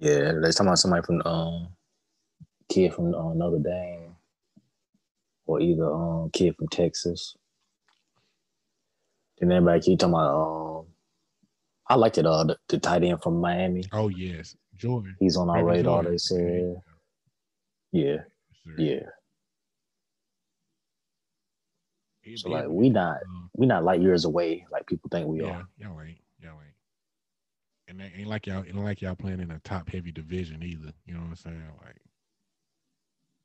[0.00, 1.68] yeah, they talking about somebody from um,
[2.68, 4.07] kid from uh, Notre Dame,
[5.48, 7.36] or either um kid from Texas.
[9.40, 10.86] Then everybody keep talking about um,
[11.88, 13.84] I liked it uh the, the tight end from Miami.
[13.92, 15.16] Oh yes, Jordan.
[15.18, 16.02] He's on our Trevor radar.
[16.02, 16.12] Jordan.
[16.12, 16.76] They said,
[17.92, 18.16] yeah,
[18.64, 18.74] sir.
[18.78, 19.00] yeah.
[22.22, 25.40] He'll So like we not um, we not light years away like people think we
[25.40, 25.68] yeah, are.
[25.78, 26.74] y'all ain't, y'all ain't.
[27.88, 30.62] And it ain't like y'all, it ain't like y'all playing in a top heavy division
[30.62, 30.92] either.
[31.06, 31.62] You know what I'm saying?
[31.82, 31.96] Like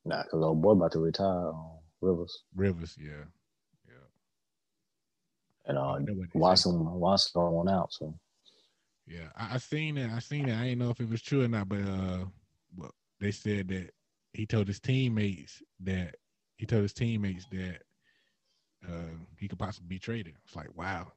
[0.06, 1.73] Nah, cause old boy about to retire on
[2.04, 3.26] Rivers Rivers, yeah,
[3.88, 4.08] yeah.
[5.66, 6.40] and uh I know what they say.
[6.40, 7.94] Watson Watson going out.
[7.94, 8.14] So
[9.08, 10.12] Yeah, I, I seen it.
[10.12, 10.58] I seen it.
[10.58, 12.26] I didn't know if it was true or not, but uh,
[12.78, 13.92] well, they said that
[14.34, 16.16] he told his teammates that
[16.58, 17.82] he told his teammates that
[18.88, 20.36] uh he could possibly be traded.
[20.46, 21.12] It's like wow,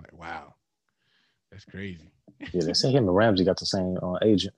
[0.00, 0.54] like wow,
[1.50, 2.12] that's crazy.
[2.52, 4.54] yeah, they say him and Ramsey got the same uh, agent.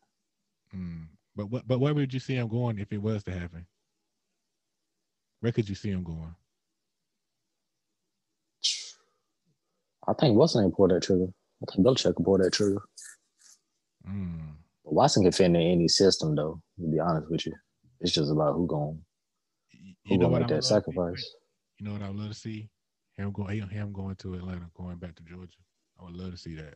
[0.74, 1.06] Mm.
[1.36, 1.66] But what?
[1.66, 3.66] But where would you see him going if it was to happen?
[5.42, 6.34] Where could you see him going?
[10.06, 11.26] I think Watson ain't pulled that trigger.
[11.62, 12.80] I think Belichick can pull that trigger.
[14.08, 14.54] Mm.
[14.84, 16.60] But Watson can fit in any system though.
[16.78, 17.54] To be honest with you,
[18.00, 19.00] it's just about who going
[20.06, 21.28] who gonna make that sacrifice.
[21.78, 22.68] You know what I would love to see?
[23.16, 25.58] Him going, him going to Atlanta, going back to Georgia.
[26.00, 26.74] I would love to see that.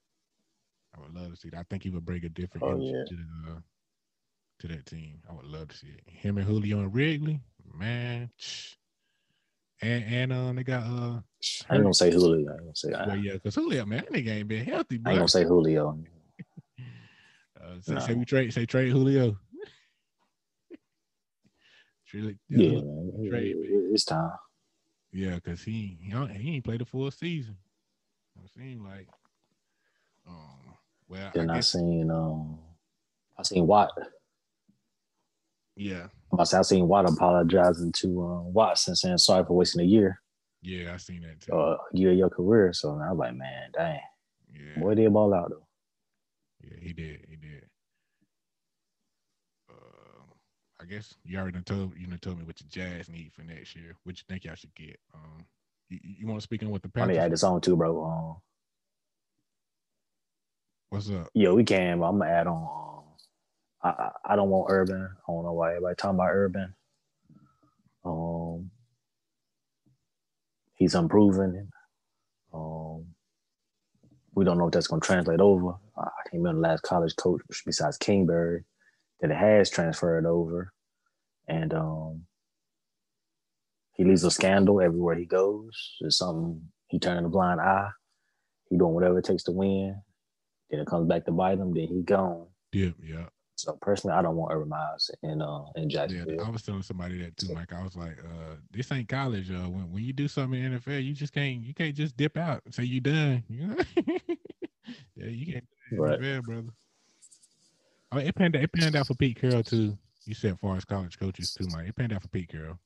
[0.96, 1.58] I would love to see that.
[1.60, 3.04] I think he would bring a different Oh, yeah.
[3.06, 3.60] to the, uh,
[4.60, 5.20] to that team.
[5.30, 6.02] I would love to see it.
[6.06, 7.40] Him and Julio and Ridley,
[7.74, 8.30] man.
[9.82, 11.20] And and um, they got uh,
[11.68, 12.48] I ain't gonna say Julio.
[12.48, 12.92] I ain't gonna say.
[12.92, 15.14] I, well, yeah, because Julio, man, that nigga ain't been healthy, I ain't bro.
[15.16, 15.98] gonna say Julio.
[17.58, 18.00] Uh, say, No.
[18.00, 19.36] say we trade, say trade Julio.
[22.06, 23.28] Trade- Yeah, man.
[23.28, 23.90] Trade, man.
[23.92, 24.30] it's time.
[25.12, 27.56] Yeah, because he he, he ain't played a full season.
[28.44, 29.08] It seemed like,
[30.28, 30.74] um,
[31.08, 32.58] well, Then I I seen um,
[33.38, 33.90] I seen Watt.
[35.76, 36.06] Yeah,
[36.38, 40.20] I seen Watt apologizing to uh, Watson, saying sorry for wasting a year,
[40.62, 41.52] yeah, I seen that too.
[41.52, 42.72] uh, year of your career.
[42.72, 44.00] So I was like, man, dang,
[44.54, 45.66] yeah, boy, did ball out though.
[46.64, 47.64] yeah, he did, he did.
[49.70, 50.22] Uh,
[50.80, 53.42] I guess you already done told you done told me what your Jags need for
[53.42, 53.94] next year.
[54.04, 54.98] What you think y'all should get?
[55.14, 55.44] Um,
[55.90, 57.16] you, you want to speak on what the I need Panthers?
[57.16, 58.02] to add this on too, bro.
[58.04, 58.36] Um,
[60.88, 61.28] What's up?
[61.34, 61.98] yeah, we can.
[62.00, 62.95] But I'm gonna add on.
[63.82, 65.02] I, I don't want Urban.
[65.02, 66.74] I don't know why everybody talking about Urban.
[68.04, 68.70] Um,
[70.76, 71.70] he's unproven.
[72.52, 73.06] Um,
[74.34, 75.74] we don't know if that's gonna translate over.
[75.96, 78.64] I can't remember the last college coach besides Kingsbury
[79.20, 80.72] that it has transferred over,
[81.48, 82.22] and um,
[83.94, 85.96] he leaves a scandal everywhere he goes.
[86.00, 87.88] There's something he turning a blind eye.
[88.68, 90.00] He doing whatever it takes to win.
[90.70, 91.72] Then it comes back to bite him.
[91.72, 92.46] Then he gone.
[92.72, 93.26] Yeah, yeah.
[93.56, 96.34] So personally, I don't want Urban Meyer in uh in Jacksonville.
[96.36, 96.42] Yeah.
[96.42, 97.72] I was telling somebody that too, Mike.
[97.72, 99.50] I was like, uh, this ain't college.
[99.50, 102.16] Uh, when when you do something in the NFL, you just can't you can't just
[102.18, 103.42] dip out and say you done.
[103.48, 103.76] You
[105.16, 106.20] yeah, you can't do that Right.
[106.20, 106.68] NFL, brother.
[108.12, 109.96] I mean, it panned out, it panned out for Pete Carroll too.
[110.26, 111.88] You said far as college coaches too, Mike.
[111.88, 112.78] It panned out for Pete Carroll.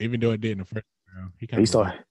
[0.00, 0.84] Even though it did in the first
[1.16, 2.04] round, he kind He of started,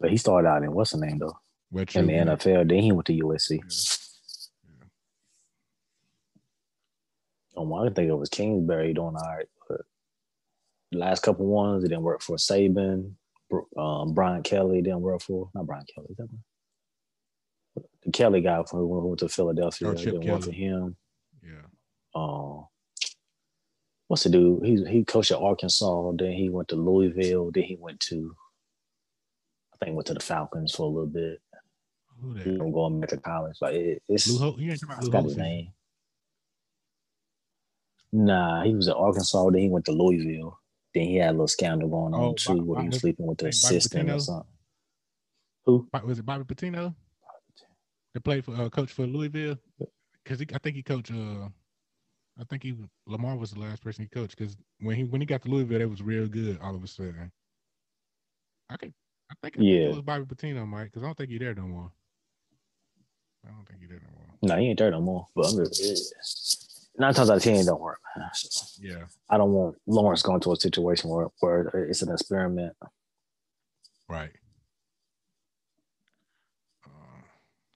[0.00, 1.38] but he started out in what's the name though
[1.70, 2.24] Well, in the yeah.
[2.24, 2.68] NFL.
[2.68, 3.58] Then he went to USC.
[3.58, 4.86] Yeah.
[7.56, 9.80] Um, I think it was Kingsbury doing all right, but
[10.92, 13.12] the last couple ones it didn't work for Saban.
[13.76, 16.14] Um, Brian Kelly didn't work for not Brian Kelly.
[16.18, 16.42] that one?
[18.04, 20.96] The Kelly guy who went to Philadelphia Oh, didn't work for him.
[21.42, 21.66] Yeah.
[22.14, 22.66] Um,
[24.08, 24.64] what's the dude?
[24.64, 26.12] He he coached at Arkansas.
[26.16, 27.50] Then he went to Louisville.
[27.52, 28.34] Then he went to,
[29.74, 31.40] I think, went to the Falcons for a little bit.
[32.20, 32.46] Who that?
[32.46, 33.56] I'm going back to college.
[33.60, 35.42] Like it, it's Lou Ho- you ain't talking I about Lou forgot his Holtz?
[35.48, 35.72] name.
[38.12, 39.50] Nah, he was at Arkansas.
[39.50, 40.58] Then he went to Louisville.
[40.94, 43.38] Then he had a little scandal going on Oh, too, where he was sleeping with
[43.38, 44.50] the assistant or something.
[45.66, 45.88] Who?
[46.04, 46.94] Was it Bobby Petrino?
[48.14, 49.58] That played for uh, coach for Louisville?
[50.24, 51.10] Because I think he coached.
[51.10, 51.48] Uh,
[52.38, 52.74] I think he
[53.06, 54.36] Lamar was the last person he coached.
[54.38, 56.58] Because when he when he got to Louisville, it was real good.
[56.62, 57.30] All of a sudden,
[58.70, 58.94] I think
[59.30, 59.86] I think, I think Yeah.
[59.86, 60.86] it was Bobby Petrino, Mike.
[60.86, 61.92] Because I don't think he's there no more.
[63.46, 64.26] I don't think he's there no more.
[64.42, 65.26] No, he ain't there no more.
[65.34, 68.00] But I'm just, nine times out of ten, it don't work.
[68.16, 68.28] man.
[68.80, 72.74] Yeah, I don't want Lawrence going to a situation where, where it's an experiment.
[74.08, 74.30] right.
[76.84, 76.88] Uh,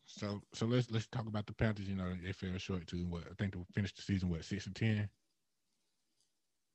[0.07, 1.89] so so let's let's talk about the Panthers.
[1.89, 4.67] You know they fell short to what I think they finished the season what six
[4.67, 5.09] and ten.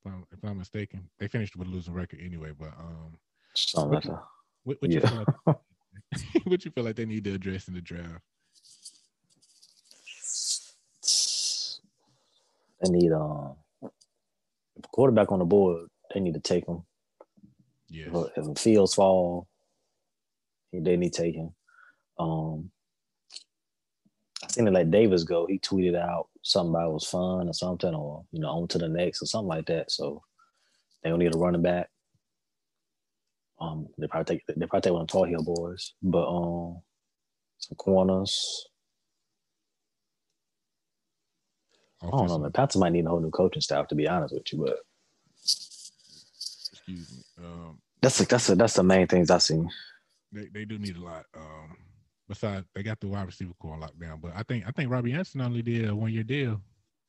[0.06, 2.52] If I'm, if I'm mistaken, they finished with a losing record anyway.
[2.58, 3.18] But um.
[4.64, 5.08] What, what you Yeah.
[5.10, 5.58] feel like,
[6.46, 8.22] what you feel like they need to address in the draft?
[12.82, 13.56] They need um,
[14.92, 15.88] quarterback on the board.
[16.14, 16.84] They need to take him.
[17.90, 18.08] Yeah.
[18.36, 19.48] If, if Fields fall,
[20.74, 21.54] they need taking.
[22.20, 22.72] Um,
[24.44, 25.46] I seen it like Davis go.
[25.48, 28.78] He tweeted out something about it was fun or something, or you know, on to
[28.78, 29.92] the next or something like that.
[29.92, 30.22] So
[31.04, 31.90] they don't need a running back.
[33.60, 36.82] Um, they probably take they probably take one of the Tar Heel boys, but um,
[37.60, 38.66] some corners.
[42.08, 42.52] I don't know, man.
[42.52, 44.80] Panthers might need a whole new coaching staff to be honest with you, but
[46.88, 47.46] Excuse me.
[47.46, 49.70] Um, that's a, that's a, that's the main things I've seen.
[50.32, 51.26] they, they do need a lot.
[51.36, 51.76] Um,
[52.30, 55.14] besides, they got the wide receiver core on lockdown, but I think I think Robbie
[55.14, 56.62] Anderson only did a one year deal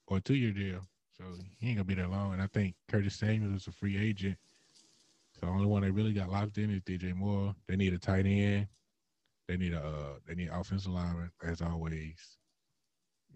[0.06, 0.80] or a two year deal,
[1.16, 1.24] so
[1.58, 2.32] he ain't gonna be there long.
[2.32, 4.38] And I think Curtis Samuel is a free agent.
[5.34, 7.54] So the only one they really got locked in is DJ Moore.
[7.68, 8.68] They need a tight end.
[9.48, 12.16] They need a uh, they need offensive lineman as always.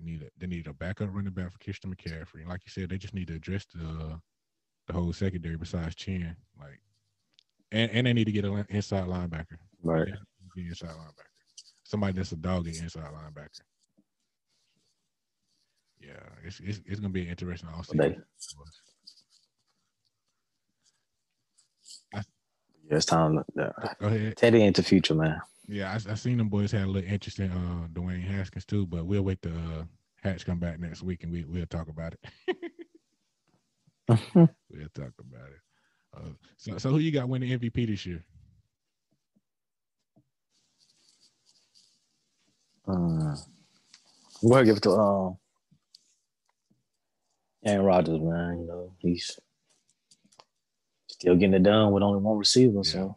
[0.02, 2.40] Need a, they need a backup running back for Christian McCaffrey.
[2.40, 4.18] And like you said, they just need to address the
[4.86, 6.34] the whole secondary besides Chinn.
[6.58, 6.80] Like,
[7.70, 9.58] and and they need to get an inside linebacker.
[9.82, 10.08] Right.
[10.56, 11.26] Inside linebacker.
[11.84, 13.60] Somebody that's a dog at inside linebacker.
[16.00, 17.98] Yeah, it's it's, it's gonna be an interesting offseason.
[17.98, 18.18] They-
[22.88, 23.36] Yeah, it's time.
[23.56, 24.36] To, uh, Go ahead.
[24.36, 25.40] Teddy into future, man.
[25.70, 28.86] Yeah, I, I seen them boys had a little interest in uh, Dwayne Haskins too,
[28.86, 29.84] but we'll wait till uh,
[30.22, 32.56] Hatch come back next week and we we'll talk about it.
[34.34, 35.60] we'll talk about it.
[36.16, 38.24] Uh, so so who you got winning MVP this year?
[42.88, 45.38] Uh, I'm gonna give it to um,
[47.64, 48.60] Aaron Rodgers, man.
[48.60, 49.38] You know he's
[51.08, 53.16] still getting it done with only one receiver, so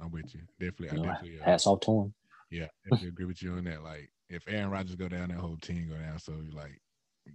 [0.00, 0.40] I'm with you.
[0.60, 1.40] Definitely, you I definitely.
[1.40, 2.14] Uh, hats off to him.
[2.50, 3.82] Yeah, definitely agree with you on that.
[3.82, 6.18] Like, if Aaron Rodgers go down, that whole team go down.
[6.18, 6.80] So, you like,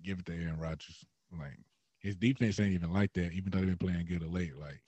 [0.03, 1.03] give it to Aaron Rodgers.
[1.31, 1.59] Like,
[1.99, 4.55] his defense ain't even like that, even though they've been playing good of late.
[4.57, 4.81] Like,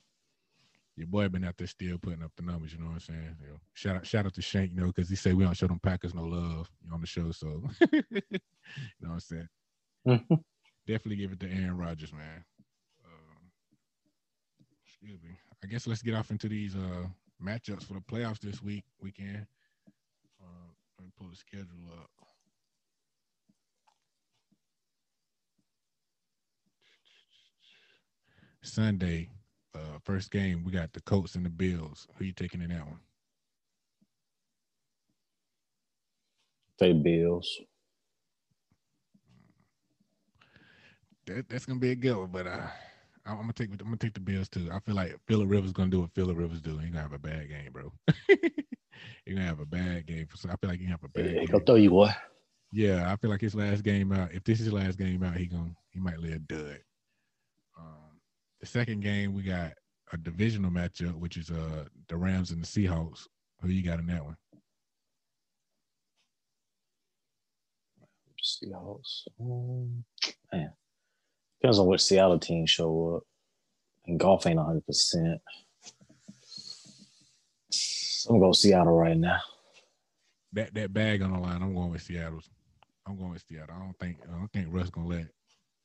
[0.95, 2.73] your boy been out there still putting up the numbers.
[2.73, 3.35] You know what I'm saying?
[3.41, 5.57] You know, shout out, shout out to Shank, you know, because he said we don't
[5.57, 7.31] show them Packers no love on the show.
[7.31, 8.11] So, you
[9.01, 9.49] know what I'm saying?
[10.07, 10.43] Mhm.
[10.87, 12.45] Definitely give it to Aaron Rodgers, man.
[13.03, 13.51] Um,
[14.85, 15.37] excuse me.
[15.63, 17.07] I guess let's get off into these uh
[17.43, 19.45] matchups for the playoffs this week weekend.
[20.41, 22.09] Uh, let me pull the schedule up.
[28.63, 29.29] Sunday,
[29.75, 32.07] uh, first game, we got the Colts and the Bills.
[32.15, 32.99] Who you taking in that one?
[36.79, 37.61] Pay bills.
[41.27, 42.67] That, that's gonna be a good one, but uh,
[43.25, 44.69] I'm gonna take I'm gonna take the Bills too.
[44.71, 46.77] I feel like Philip Rivers gonna do what Philip Rivers do.
[46.77, 47.91] He gonna have a bad game, bro.
[49.25, 50.27] He gonna have a bad game.
[50.35, 51.65] So I feel like he gonna have a bad Yeah, game.
[51.65, 52.15] throw you what?
[52.71, 54.33] Yeah, I feel like his last game out.
[54.33, 56.79] If this is his last game out, he gonna he might lay a dud.
[57.77, 58.19] Um,
[58.59, 59.73] the second game we got
[60.13, 63.27] a divisional matchup, which is uh the Rams and the Seahawks.
[63.61, 64.37] Who you got in that one?
[68.43, 69.27] Seahawks.
[69.39, 70.03] Um,
[70.51, 70.73] man,
[71.61, 73.23] depends on which Seattle team show up.
[74.07, 74.85] And Goff ain't 100.
[74.85, 75.41] percent
[78.29, 79.39] I'm gonna Seattle right now.
[80.53, 81.61] That that bag on the line.
[81.61, 82.39] I'm going with Seattle.
[83.07, 83.75] I'm going with Seattle.
[83.75, 85.27] I don't think I don't think Russ gonna let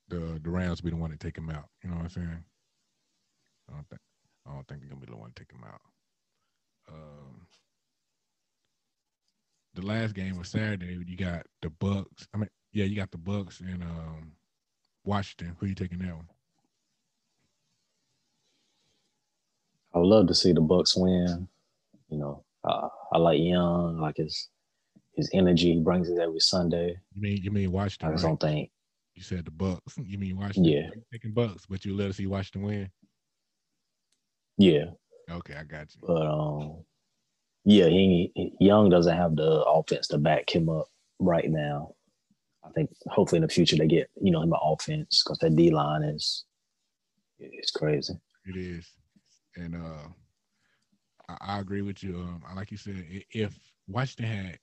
[0.09, 1.67] the the Rams be the one to take him out.
[1.83, 2.45] You know what I'm saying?
[3.69, 4.01] I don't think
[4.47, 5.81] I don't think they're gonna be the one to take him out.
[6.89, 7.47] Um,
[9.75, 10.99] the last game was Saturday.
[11.07, 12.27] You got the Bucs.
[12.35, 14.33] I mean, yeah, you got the Bucs and um,
[15.11, 15.57] Washington.
[15.59, 16.29] Who you taking that one?
[19.93, 21.49] I would love to see the Bucs win.
[22.09, 24.49] You know, uh, I like Young, I like his
[25.15, 26.97] his energy he brings it every Sunday.
[27.15, 28.09] You mean you mean Washington?
[28.09, 28.31] I just right?
[28.31, 28.71] don't think.
[29.17, 29.81] You said the Bucs.
[29.97, 30.73] You mean Washington?
[30.73, 30.91] Yeah.
[30.95, 32.91] You Taking Bucs, but you let us see Washington win.
[34.59, 34.85] Yeah,
[35.31, 36.03] Okay, I got you.
[36.07, 36.85] but um,
[37.65, 40.87] yeah, he, he- Young doesn't have the offense to back him up
[41.19, 41.95] right now.
[42.65, 45.57] I think hopefully in the future they get you know him an offense because that
[45.57, 46.45] D line is
[47.39, 48.15] it's crazy.
[48.47, 48.87] It is,
[49.57, 50.09] and uh,
[51.29, 52.17] I, I agree with you.
[52.17, 53.59] Um, like you said, if
[53.89, 54.59] Washington had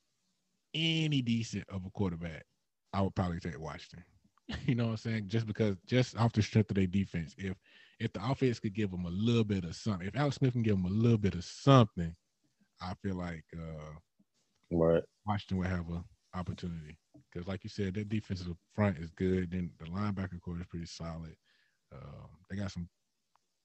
[0.74, 2.46] any decent of a quarterback,
[2.94, 4.04] I would probably take Washington.
[4.66, 5.28] you know what I'm saying?
[5.28, 7.56] Just because, just off the strength of their defense, if
[8.00, 10.62] if the offense could give them a little bit of something, if Alex Smith can
[10.62, 12.16] give them a little bit of something,
[12.80, 13.96] I feel like uh,
[14.72, 15.04] Right.
[15.26, 16.04] Washington would have a
[16.38, 16.98] opportunity
[17.38, 19.52] because, like you said, their defensive front is good.
[19.52, 21.36] Then the linebacker core is pretty solid.
[21.94, 22.90] Um, they got some.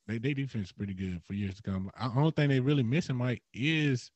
[0.07, 1.91] They they defense is pretty good for years to come.
[1.99, 4.11] The only thing they really missing, Mike, is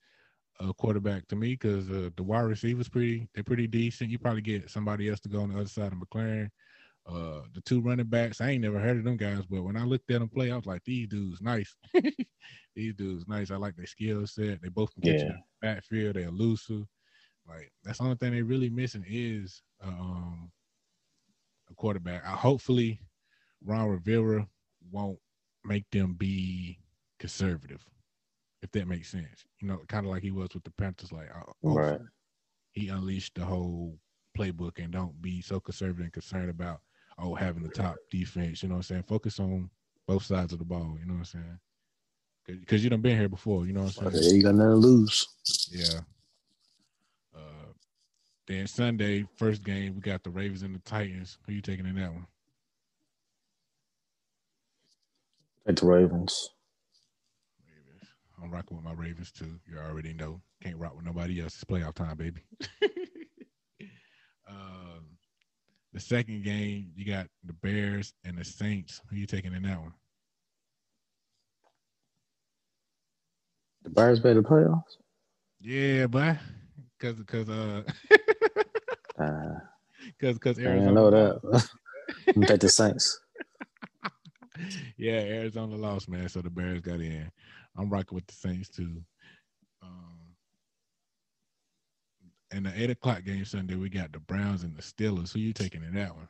[0.60, 4.10] a quarterback to me because uh, the wide receivers pretty they're pretty decent.
[4.10, 6.50] You probably get somebody else to go on the other side of McLaurin.
[7.06, 9.84] Uh, the two running backs, I ain't never heard of them guys, but when I
[9.84, 11.76] looked at them play, I was like, these dudes nice.
[12.74, 13.52] these dudes nice.
[13.52, 14.60] I like their skill set.
[14.60, 15.26] They both can catch Yeah.
[15.26, 16.16] in the backfield.
[16.16, 16.84] They're elusive.
[17.48, 20.50] Like that's the only thing they really missing is um
[21.70, 22.24] a quarterback.
[22.24, 23.00] I, hopefully,
[23.64, 24.46] Ron Rivera
[24.90, 25.18] won't
[25.64, 26.78] make them be
[27.18, 27.84] conservative,
[28.62, 29.44] if that makes sense.
[29.60, 31.12] You know, kind of like he was with the Panthers.
[31.12, 31.30] Like,
[31.62, 32.00] Right.
[32.72, 33.98] he unleashed the whole
[34.36, 36.80] playbook and don't be so conservative and concerned about
[37.18, 38.62] oh having the top defense.
[38.62, 39.04] You know what I'm saying?
[39.04, 39.70] Focus on
[40.06, 40.96] both sides of the ball.
[41.00, 41.58] You know what I'm saying?
[42.46, 43.66] Because you done been here before.
[43.66, 44.24] You know what I'm saying?
[44.24, 45.26] Okay, you got nothing to lose.
[45.72, 46.00] Yeah.
[48.46, 51.38] Then Sunday, first game, we got the Ravens and the Titans.
[51.46, 52.26] Who you taking in that one?
[55.66, 56.50] Take the Ravens.
[57.66, 58.08] Ravens.
[58.40, 59.58] I'm rocking with my Ravens too.
[59.68, 60.40] You already know.
[60.62, 61.54] Can't rock with nobody else.
[61.54, 62.42] It's playoff time, baby.
[64.48, 65.04] um,
[65.92, 69.00] the second game, you got the Bears and the Saints.
[69.10, 69.92] Who you taking in that one?
[73.82, 74.98] The Bears made the playoffs.
[75.60, 76.36] Yeah, but
[76.98, 77.82] Cause, cause, uh,
[79.18, 79.60] Uh,
[80.20, 80.74] cause, cause I Arizona.
[80.74, 81.68] didn't know that.
[82.36, 83.18] I'm take the Saints.
[84.98, 86.28] yeah, Arizona lost, man.
[86.28, 87.30] So the Bears got in.
[87.76, 89.02] I'm rocking with the Saints too.
[89.82, 90.18] Um,
[92.50, 95.32] and the eight o'clock game Sunday, we got the Browns and the Steelers.
[95.32, 96.28] Who you taking in that one?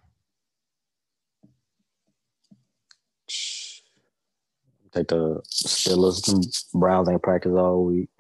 [4.93, 6.65] Take the Steelers.
[6.75, 8.11] Browns ain't practice all week.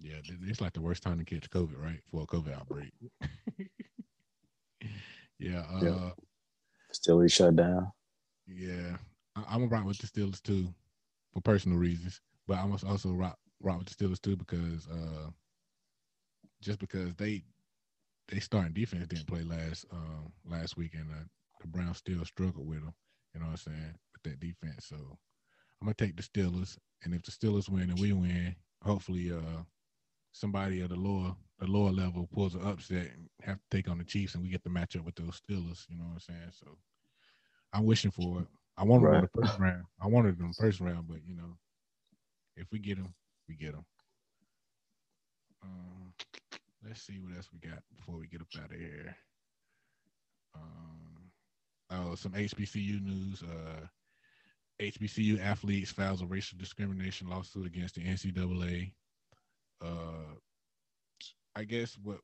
[0.00, 0.16] Yeah,
[0.48, 2.00] it's like the worst time to catch COVID, right?
[2.10, 2.92] For a COVID outbreak.
[5.38, 6.10] yeah, uh, Yeah.
[6.92, 7.92] Steelers shut down.
[8.46, 8.96] yeah.
[9.36, 10.72] I- I'm gonna rock with the Steelers too,
[11.32, 12.20] for personal reasons.
[12.46, 15.30] But I must also rock rock with the Steelers too because uh,
[16.62, 17.44] just because they
[18.28, 21.24] they starting defense didn't play last um last week and uh,
[21.60, 22.94] the Browns still struggled with them.
[23.34, 24.86] You know what I'm saying with that defense.
[24.86, 25.30] So I'm
[25.86, 29.62] gonna take the Steelers, and if the Steelers win and we win, hopefully uh
[30.36, 33.98] somebody at the lower the lower level pulls an upset and have to take on
[33.98, 35.86] the Chiefs, and we get the matchup with those Steelers.
[35.88, 36.50] You know what I'm saying?
[36.50, 36.66] So
[37.72, 38.46] I'm wishing for it.
[38.76, 39.84] I wanted them in the first round.
[40.00, 41.56] I wanted them first round, but you know,
[42.56, 43.14] if we get them,
[43.48, 43.86] we get them.
[45.62, 46.12] Um,
[46.86, 49.16] let's see what else we got before we get up out of here.
[50.54, 51.30] Um,
[51.90, 53.42] oh, some HBCU news.
[53.42, 53.86] Uh,
[54.78, 58.92] HBCU athletes files a racial discrimination lawsuit against the NCAA.
[59.82, 60.34] Uh,
[61.54, 62.20] I guess what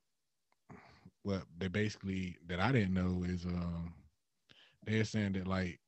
[1.23, 3.95] what they basically that I didn't know is um
[4.85, 5.81] they're saying that like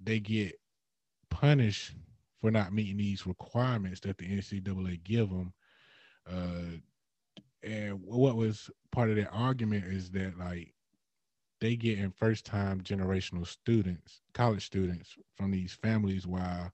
[0.00, 0.54] they get
[1.30, 1.92] punished
[2.40, 5.52] for not meeting these requirements that the NCAA give them.
[6.30, 6.78] Uh,
[7.62, 10.72] and what was part of their argument is that like
[11.60, 16.72] they get in first time generational students, college students from these families, while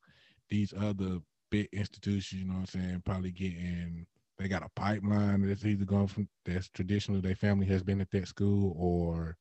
[0.48, 1.18] these other
[1.50, 4.06] big institutions, you know what I'm saying, probably getting
[4.38, 8.10] they got a pipeline that's either going from that's traditionally their family has been at
[8.10, 9.36] that school or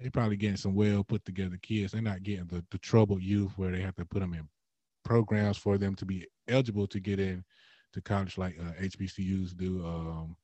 [0.00, 1.92] they probably getting some well put together kids.
[1.92, 4.48] They're not getting the, the troubled youth where they have to put them in
[5.04, 7.44] programs for them to be eligible to get in
[7.92, 9.84] to college like uh, HBCUs do.
[9.84, 10.36] Um,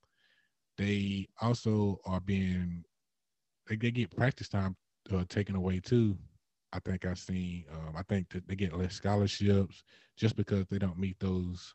[0.77, 2.85] they also are being
[3.69, 4.77] they, they get practice time
[5.13, 6.17] uh, taken away too.
[6.73, 7.65] I think I've seen.
[7.73, 9.83] Um, I think that they get less scholarships
[10.17, 11.75] just because they don't meet those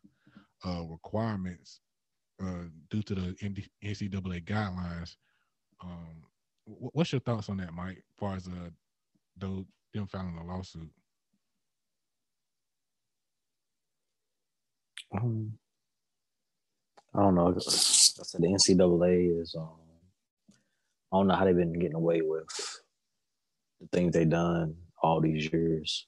[0.65, 1.81] uh, requirements
[2.41, 3.35] uh, due to the
[3.83, 5.15] NCAA guidelines.
[5.83, 6.23] Um,
[6.65, 7.97] what's your thoughts on that, Mike?
[7.97, 8.69] As far as uh,
[9.37, 10.89] though them filing a lawsuit.
[15.15, 15.53] Um,
[17.15, 17.49] I don't know.
[17.55, 19.55] I said the NCAA is.
[19.57, 19.69] Um,
[21.11, 22.47] I don't know how they've been getting away with
[23.81, 26.07] the things they've done all these years.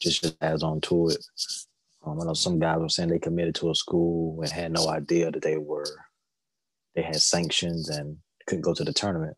[0.00, 1.24] Just, just adds on to it.
[2.06, 4.88] Um, I know some guys were saying they committed to a school and had no
[4.88, 5.86] idea that they were
[6.94, 9.36] they had sanctions and couldn't go to the tournament.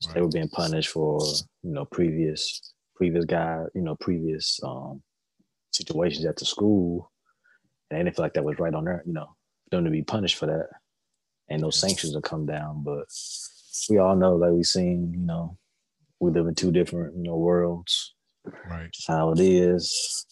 [0.00, 0.14] So right.
[0.14, 1.20] They were being punished for
[1.62, 5.02] you know previous previous guy you know previous um,
[5.72, 7.10] situations at the school,
[7.90, 9.34] and they didn't feel like that was right on their you know
[9.70, 10.68] them to be punished for that,
[11.48, 12.82] and those sanctions will come down.
[12.84, 13.06] But
[13.88, 15.56] we all know, like we've seen, you know,
[16.20, 18.14] we live in two different you know worlds.
[18.68, 18.90] Right.
[18.92, 20.26] Just how it is.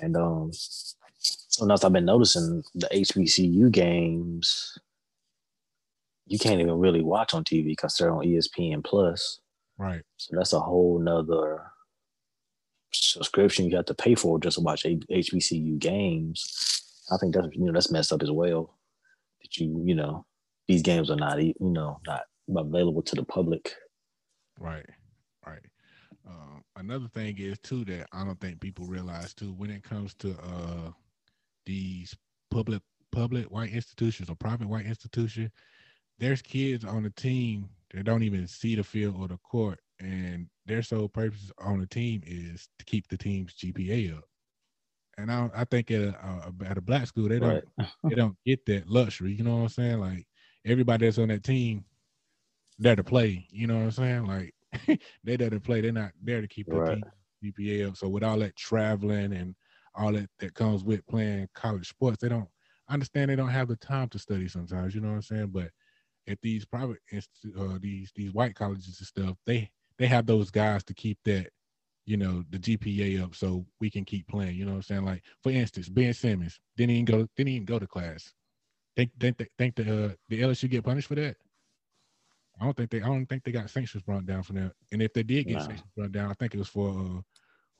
[0.00, 4.78] And um something else I've been noticing the HBCU games,
[6.26, 9.40] you can't even really watch on TV because they're on ESPN plus.
[9.78, 10.02] Right.
[10.16, 11.62] So that's a whole nother
[12.92, 17.04] subscription you have to pay for just to watch HBCU games.
[17.10, 18.78] I think that's you know that's messed up as well.
[19.42, 20.24] That you you know
[20.68, 23.74] these games are not you know not available to the public.
[24.58, 24.76] Right.
[24.76, 24.86] Right.
[26.28, 30.14] Uh, another thing is too that I don't think people realize too when it comes
[30.16, 30.90] to uh
[31.66, 32.14] these
[32.50, 35.50] public public white institutions or private white institution,
[36.18, 40.46] there's kids on the team that don't even see the field or the court, and
[40.66, 44.24] their sole purpose on the team is to keep the team's GPA up.
[45.18, 47.88] And I, I think at a, at a black school they don't right.
[48.08, 49.32] they don't get that luxury.
[49.32, 50.00] You know what I'm saying?
[50.00, 50.26] Like
[50.64, 51.84] everybody that's on that team,
[52.78, 53.46] there to play.
[53.50, 54.26] You know what I'm saying?
[54.26, 54.54] Like
[55.24, 55.80] they to play.
[55.80, 57.02] They're not there to keep the right.
[57.44, 57.96] GPA up.
[57.96, 59.54] So with all that traveling and
[59.94, 62.48] all that that comes with playing college sports, they don't
[62.88, 64.94] I understand they don't have the time to study sometimes.
[64.94, 65.48] You know what I'm saying?
[65.48, 65.70] But
[66.28, 70.84] at these private uh, these these white colleges and stuff, they they have those guys
[70.84, 71.48] to keep that
[72.04, 74.56] you know the GPA up so we can keep playing.
[74.56, 75.04] You know what I'm saying?
[75.04, 78.32] Like for instance, Ben Simmons didn't even go didn't even go to class.
[78.96, 81.36] Think think think the uh, the LSU get punished for that?
[82.62, 84.72] I don't think they I don't think they got sanctions brought down for that.
[84.92, 87.20] And if they did get sanctions brought down, I think it was for uh,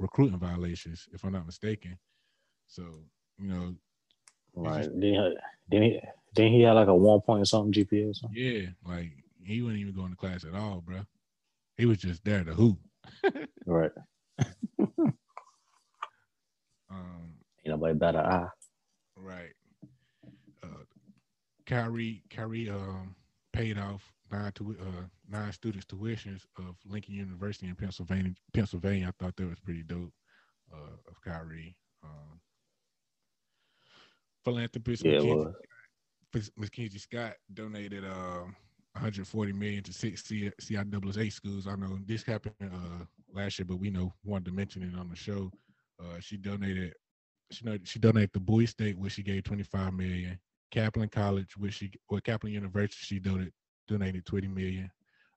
[0.01, 1.97] recruiting violations, if I'm not mistaken.
[2.67, 2.83] So
[3.39, 3.77] you know,
[4.57, 4.83] right?
[4.83, 5.39] Just, didn't
[5.71, 6.01] he,
[6.35, 8.37] didn't he have like a one point or something GPA or something?
[8.37, 9.13] Yeah, like
[9.45, 11.03] he wasn't even going to class at all, bro.
[11.77, 12.79] He was just there to hoop.
[13.67, 13.93] right.
[14.81, 15.15] um,
[17.65, 18.49] Ain't nobody better eye.
[19.17, 19.53] Right.
[20.65, 20.85] Uh,
[21.67, 23.15] Kyrie, Kyrie, um,
[23.53, 28.33] paid off nine to uh, nine students' tuitions of Lincoln University in Pennsylvania.
[28.53, 30.13] Pennsylvania, I thought that was pretty dope
[30.73, 31.77] uh, of Kyrie.
[32.03, 32.41] Um,
[34.45, 38.45] philanthropist yeah, Mackenzie, Mackenzie Scott donated uh,
[38.95, 41.67] 140 million to six CIAA schools.
[41.67, 45.09] I know this happened uh, last year, but we know wanted to mention it on
[45.09, 45.51] the show.
[46.01, 46.95] Uh, she donated.
[47.51, 50.39] She know she donated to Bowie State, which she gave 25 million.
[50.73, 53.53] Claflin College, which she or Claflin University, she donated
[53.89, 54.91] donated 20 million.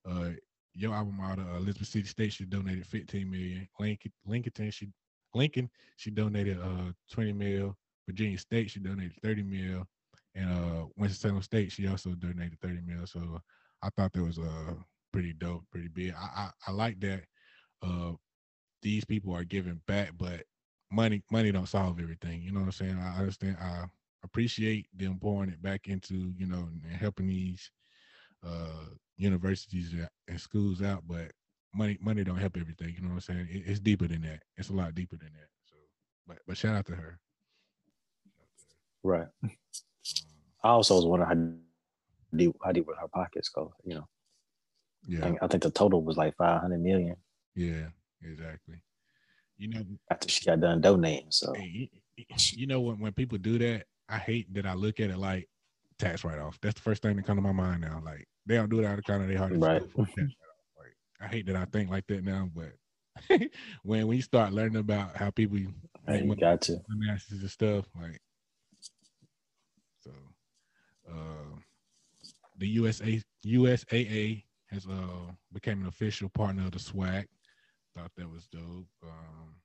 [0.09, 0.31] Uh,
[0.73, 3.67] your alma mater, Elizabeth City State, she donated 15 million.
[3.79, 4.89] Lincoln, Lincoln, she
[5.33, 7.77] Lincoln, she donated uh 20 mil.
[8.07, 9.87] Virginia State, she donated 30 mil.
[10.35, 13.05] And uh Winston-Salem State, she also donated 30 mil.
[13.05, 13.41] So
[13.81, 14.73] I thought that was uh
[15.11, 16.13] pretty dope, pretty big.
[16.13, 17.23] I I, I like that
[17.81, 18.11] uh
[18.81, 20.43] these people are giving back, but
[20.91, 22.41] money money don't solve everything.
[22.41, 22.99] You know what I'm saying?
[22.99, 23.85] I understand I
[24.23, 27.71] appreciate them pouring it back into, you know, and helping these
[28.45, 28.85] uh,
[29.17, 29.95] universities
[30.27, 31.31] and schools out, but
[31.73, 32.93] money money don't help everything.
[32.95, 33.47] You know what I'm saying?
[33.49, 34.41] It, it's deeper than that.
[34.57, 35.47] It's a lot deeper than that.
[35.65, 35.75] So,
[36.27, 37.19] but but shout out to her.
[39.03, 39.27] Right.
[39.43, 39.51] Um,
[40.63, 43.73] I also was wondering how deep how deep would her pockets go.
[43.83, 44.07] You know.
[45.07, 45.19] Yeah.
[45.19, 47.15] I think, I think the total was like five hundred million.
[47.55, 47.87] Yeah.
[48.23, 48.81] Exactly.
[49.57, 53.85] You know, after she got done donating, so you know when when people do that,
[54.09, 55.47] I hate that I look at it like
[55.99, 56.57] tax write off.
[56.61, 58.01] That's the first thing that come to my mind now.
[58.03, 59.53] Like they don't do it out of kind of their heart.
[59.55, 59.81] Right.
[59.97, 62.73] Like I hate that I think like that now, but
[63.83, 65.57] when when you start learning about how people
[66.07, 68.21] hey, you got to and stuff, like
[70.01, 70.11] so
[71.09, 71.57] uh
[72.57, 77.25] the USA USAA has uh became an official partner of the SWAC.
[77.95, 78.87] Thought that was dope.
[79.03, 79.55] Um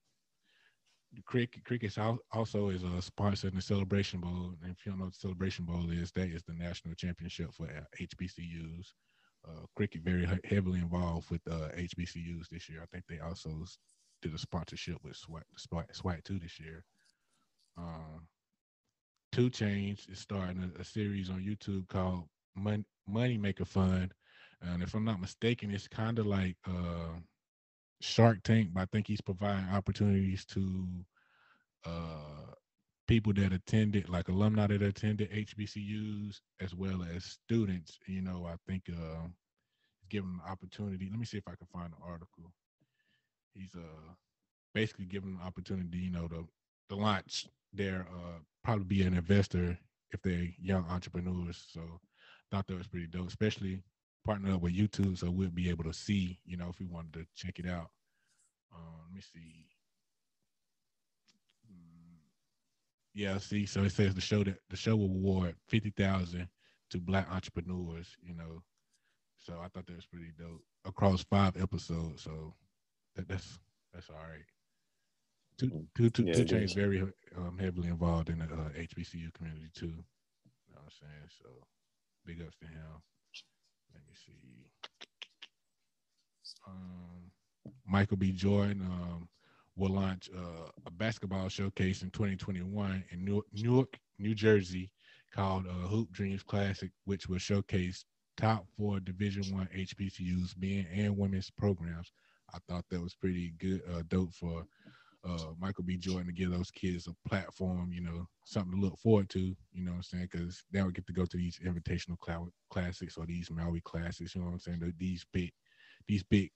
[1.24, 1.96] cricket cricket
[2.32, 4.54] also is a sponsor in the Celebration Bowl.
[4.62, 7.52] And if you don't know what the Celebration Bowl is, that is the national championship
[7.52, 7.66] for
[8.00, 8.92] HBCUs.
[9.48, 12.82] Uh, cricket very heavily involved with uh, HBCUs this year.
[12.82, 13.64] I think they also
[14.20, 15.44] did a sponsorship with SWAC,
[15.94, 16.84] SWAC, 2 this year.
[17.78, 18.26] Um,
[19.32, 22.24] 2 Chainz is starting a, a, series on YouTube called
[22.54, 24.12] Mon- Money Maker Fund.
[24.60, 27.16] And if I'm not mistaken, it's kind of like uh,
[28.00, 30.86] Shark Tank, but I think he's providing opportunities to
[31.84, 32.52] uh,
[33.06, 37.98] people that attended, like alumni that attended HBCUs, as well as students.
[38.06, 39.28] You know, I think uh,
[40.10, 41.08] giving an opportunity.
[41.10, 42.52] Let me see if I can find the article.
[43.54, 44.12] He's uh
[44.74, 46.46] basically giving an opportunity, you know, to
[46.90, 49.78] to launch their uh probably be an investor
[50.12, 51.66] if they're young entrepreneurs.
[51.72, 51.80] So
[52.50, 53.82] thought that was pretty dope, especially
[54.24, 57.14] partner up with YouTube, so we'll be able to see, you know, if we wanted
[57.14, 57.90] to check it out.
[58.74, 59.66] Um, let me see.
[61.70, 62.18] Mm,
[63.14, 66.48] yeah, see, so it says the show that the show will award fifty thousand
[66.90, 68.62] to black entrepreneurs, you know.
[69.38, 72.22] So I thought that was pretty dope across five episodes.
[72.22, 72.54] So
[73.16, 73.58] that, that's
[73.92, 74.44] that's all right.
[75.58, 77.02] Two, mm, two, two, yeah, 2 Chainz very
[77.36, 79.86] um, heavily involved in the uh, HBCU community too.
[79.86, 81.28] You know what I'm saying?
[81.42, 81.48] So
[82.24, 83.02] big ups to him.
[83.94, 84.32] Let me see.
[86.66, 87.30] Um,
[87.86, 88.32] Michael B.
[88.32, 89.28] Jordan um,
[89.76, 94.90] will launch uh, a basketball showcase in 2021 in Newark, New Jersey,
[95.32, 98.04] called uh, Hoop Dreams Classic, which will showcase
[98.36, 102.12] top four Division One HBCUs, men and women's programs.
[102.52, 104.64] I thought that was pretty good, uh, dope for
[105.24, 105.96] uh, Michael B.
[105.96, 109.38] Jordan to give those kids a platform, you know, something to look forward to,
[109.72, 110.28] you know what I'm saying?
[110.32, 114.34] Because they don't get to go to these invitational cl- classics or these Maui classics,
[114.34, 114.94] you know what I'm saying?
[114.98, 115.52] These big,
[116.08, 116.50] these big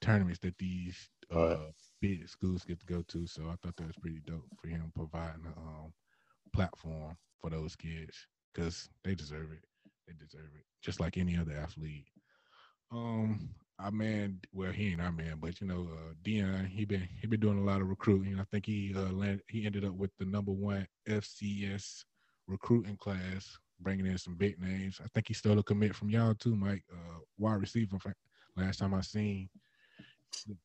[0.00, 1.56] tournaments that these uh,
[2.00, 3.26] big schools get to go to.
[3.26, 5.92] So I thought that was pretty dope for him providing a um,
[6.52, 9.64] platform for those kids because they deserve it.
[10.06, 12.06] They deserve it, just like any other athlete.
[12.92, 13.48] Um,
[13.78, 17.26] our man, well, he ain't our man, but you know, uh, Deion, he been he
[17.26, 18.38] been doing a lot of recruiting.
[18.38, 22.04] I think he uh, landed, he ended up with the number one FCS
[22.46, 25.00] recruiting class, bringing in some big names.
[25.02, 26.84] I think he stole a commit from y'all too, Mike.
[26.92, 27.98] Uh, wide receiver.
[28.56, 29.48] Last time I seen.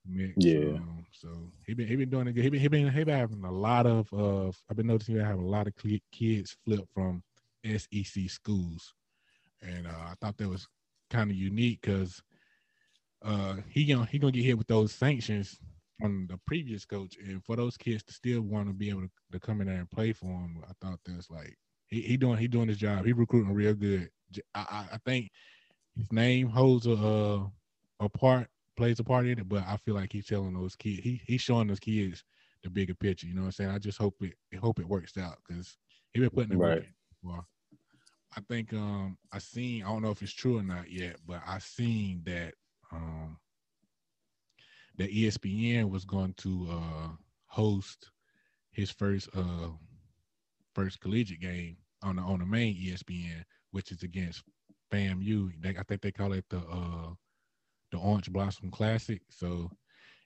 [0.05, 0.75] Commit, yeah.
[0.75, 1.29] Um, so
[1.65, 2.43] he been he been doing it good.
[2.43, 4.51] He been he been he been having a lot of uh.
[4.69, 5.73] I've been noticing he have a lot of
[6.11, 7.23] kids flip from
[7.65, 8.93] SEC schools,
[9.61, 10.67] and uh, I thought that was
[11.09, 12.21] kind of unique because
[13.23, 15.59] uh, he gonna he gonna get hit with those sanctions
[15.99, 19.09] from the previous coach, and for those kids to still want to be able to,
[19.33, 22.37] to, come in there and play for him, I thought that's like he, he doing
[22.37, 23.05] he doing his job.
[23.05, 24.09] He recruiting real good.
[24.55, 25.29] I, I, I think
[25.97, 27.47] his name holds a uh,
[27.99, 28.47] a part
[28.77, 31.41] plays a part in it, but I feel like he's telling those kids he he's
[31.41, 32.23] showing those kids
[32.63, 33.27] the bigger picture.
[33.27, 33.71] You know what I'm saying?
[33.71, 35.75] I just hope it hope it works out because
[36.13, 36.85] he been putting it right.
[37.21, 37.45] Well,
[38.37, 41.41] I think um I seen I don't know if it's true or not yet, but
[41.45, 42.53] I seen that
[44.99, 47.07] that ESPN was going to uh,
[47.47, 48.11] host
[48.71, 49.69] his first uh,
[50.75, 54.43] first collegiate game on the on the main ESPN, which is against
[54.91, 55.51] FAMU.
[55.61, 57.13] They, I think they call it the uh,
[57.91, 59.21] the Orange Blossom Classic.
[59.29, 59.71] So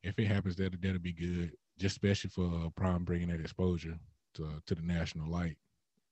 [0.04, 3.98] if it happens, that that'll be good, just especially for uh, Prime bringing that exposure
[4.34, 5.58] to to the national light,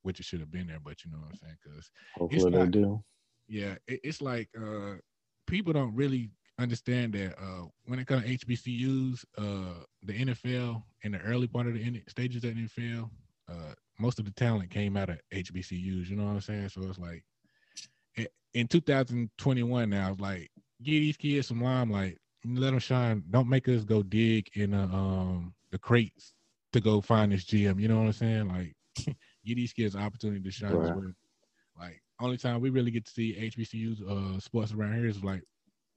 [0.03, 0.79] which it should have been there.
[0.83, 1.57] But you know what I'm saying?
[1.63, 3.03] Because hopefully they do.
[3.47, 4.97] Yeah, it, it's like uh,
[5.47, 6.29] people don't really
[6.61, 11.67] understand that uh, when it comes to HBCUs, uh, the NFL in the early part
[11.67, 13.09] of the stages of the NFL,
[13.49, 16.09] uh, most of the talent came out of HBCUs.
[16.09, 16.69] You know what I'm saying?
[16.69, 17.23] So it's like
[18.53, 20.51] in 2021 now, like
[20.83, 23.23] give these kids some limelight, let them shine.
[23.29, 26.33] Don't make us go dig in the um the crates
[26.73, 27.79] to go find this GM.
[27.79, 28.47] You know what I'm saying?
[28.47, 28.75] Like
[29.45, 30.89] give these kids an opportunity to shine right.
[30.89, 31.11] as well.
[31.79, 35.43] Like only time we really get to see HBCUs uh sports around here is like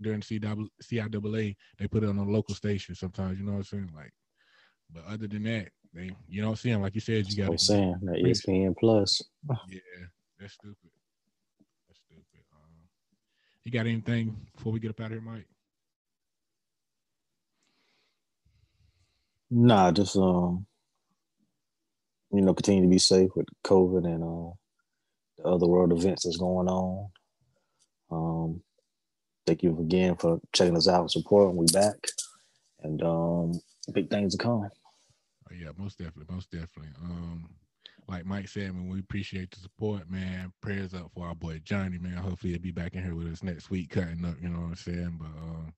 [0.00, 3.38] during CW, CIAA, they put it on a local station sometimes.
[3.38, 3.90] You know what I'm saying?
[3.94, 4.12] Like,
[4.92, 6.82] but other than that, they you don't see them.
[6.82, 7.50] Like you said, you got.
[7.50, 9.22] I'm saying that ESPN Plus.
[9.68, 9.80] Yeah,
[10.38, 10.90] that's stupid.
[11.88, 12.44] That's stupid.
[12.52, 12.88] Um,
[13.64, 15.46] you got anything before we get up out of here, Mike?
[19.50, 20.66] Nah, just um,
[22.32, 24.52] you know, continue to be safe with COVID and uh,
[25.38, 27.08] the other world events that's going on.
[28.10, 28.62] Um,
[29.46, 31.56] thank you again for checking us out and supporting.
[31.56, 31.96] We back,
[32.82, 33.60] and um,
[33.92, 34.68] big things to come.
[35.50, 36.90] Oh, yeah, most definitely, most definitely.
[37.02, 37.48] Um,
[38.08, 40.52] like Mike said, man, we appreciate the support, man.
[40.60, 42.16] Prayers up for our boy Johnny, man.
[42.16, 44.34] Hopefully he'll be back in here with us next week, cutting up.
[44.42, 45.18] You know what I'm saying?
[45.18, 45.72] But um,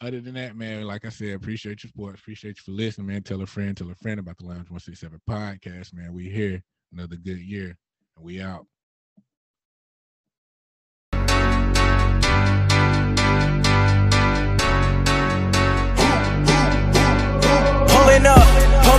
[0.00, 2.14] other than that, man, like I said, appreciate your support.
[2.18, 3.22] Appreciate you for listening, man.
[3.22, 6.12] Tell a friend, tell a friend about the Lounge 167 podcast, man.
[6.12, 6.62] We here
[6.92, 7.76] another good year,
[8.16, 8.66] and we out.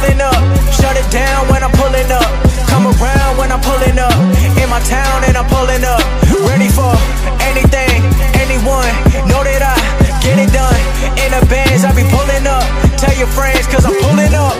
[0.02, 0.42] pulling up.
[0.74, 2.26] Shut it down when I'm pulling up.
[2.68, 4.14] Come around when I'm pulling up.
[4.58, 6.02] In my town and I'm pulling up.
[6.50, 6.94] Ready for
[7.46, 8.02] anything,
[8.42, 8.94] anyone.
[9.30, 9.78] Know that I
[10.26, 10.82] get it done.
[11.22, 12.66] In the bands, I be pulling up.
[12.98, 14.58] Tell your friends, cause I'm pulling up.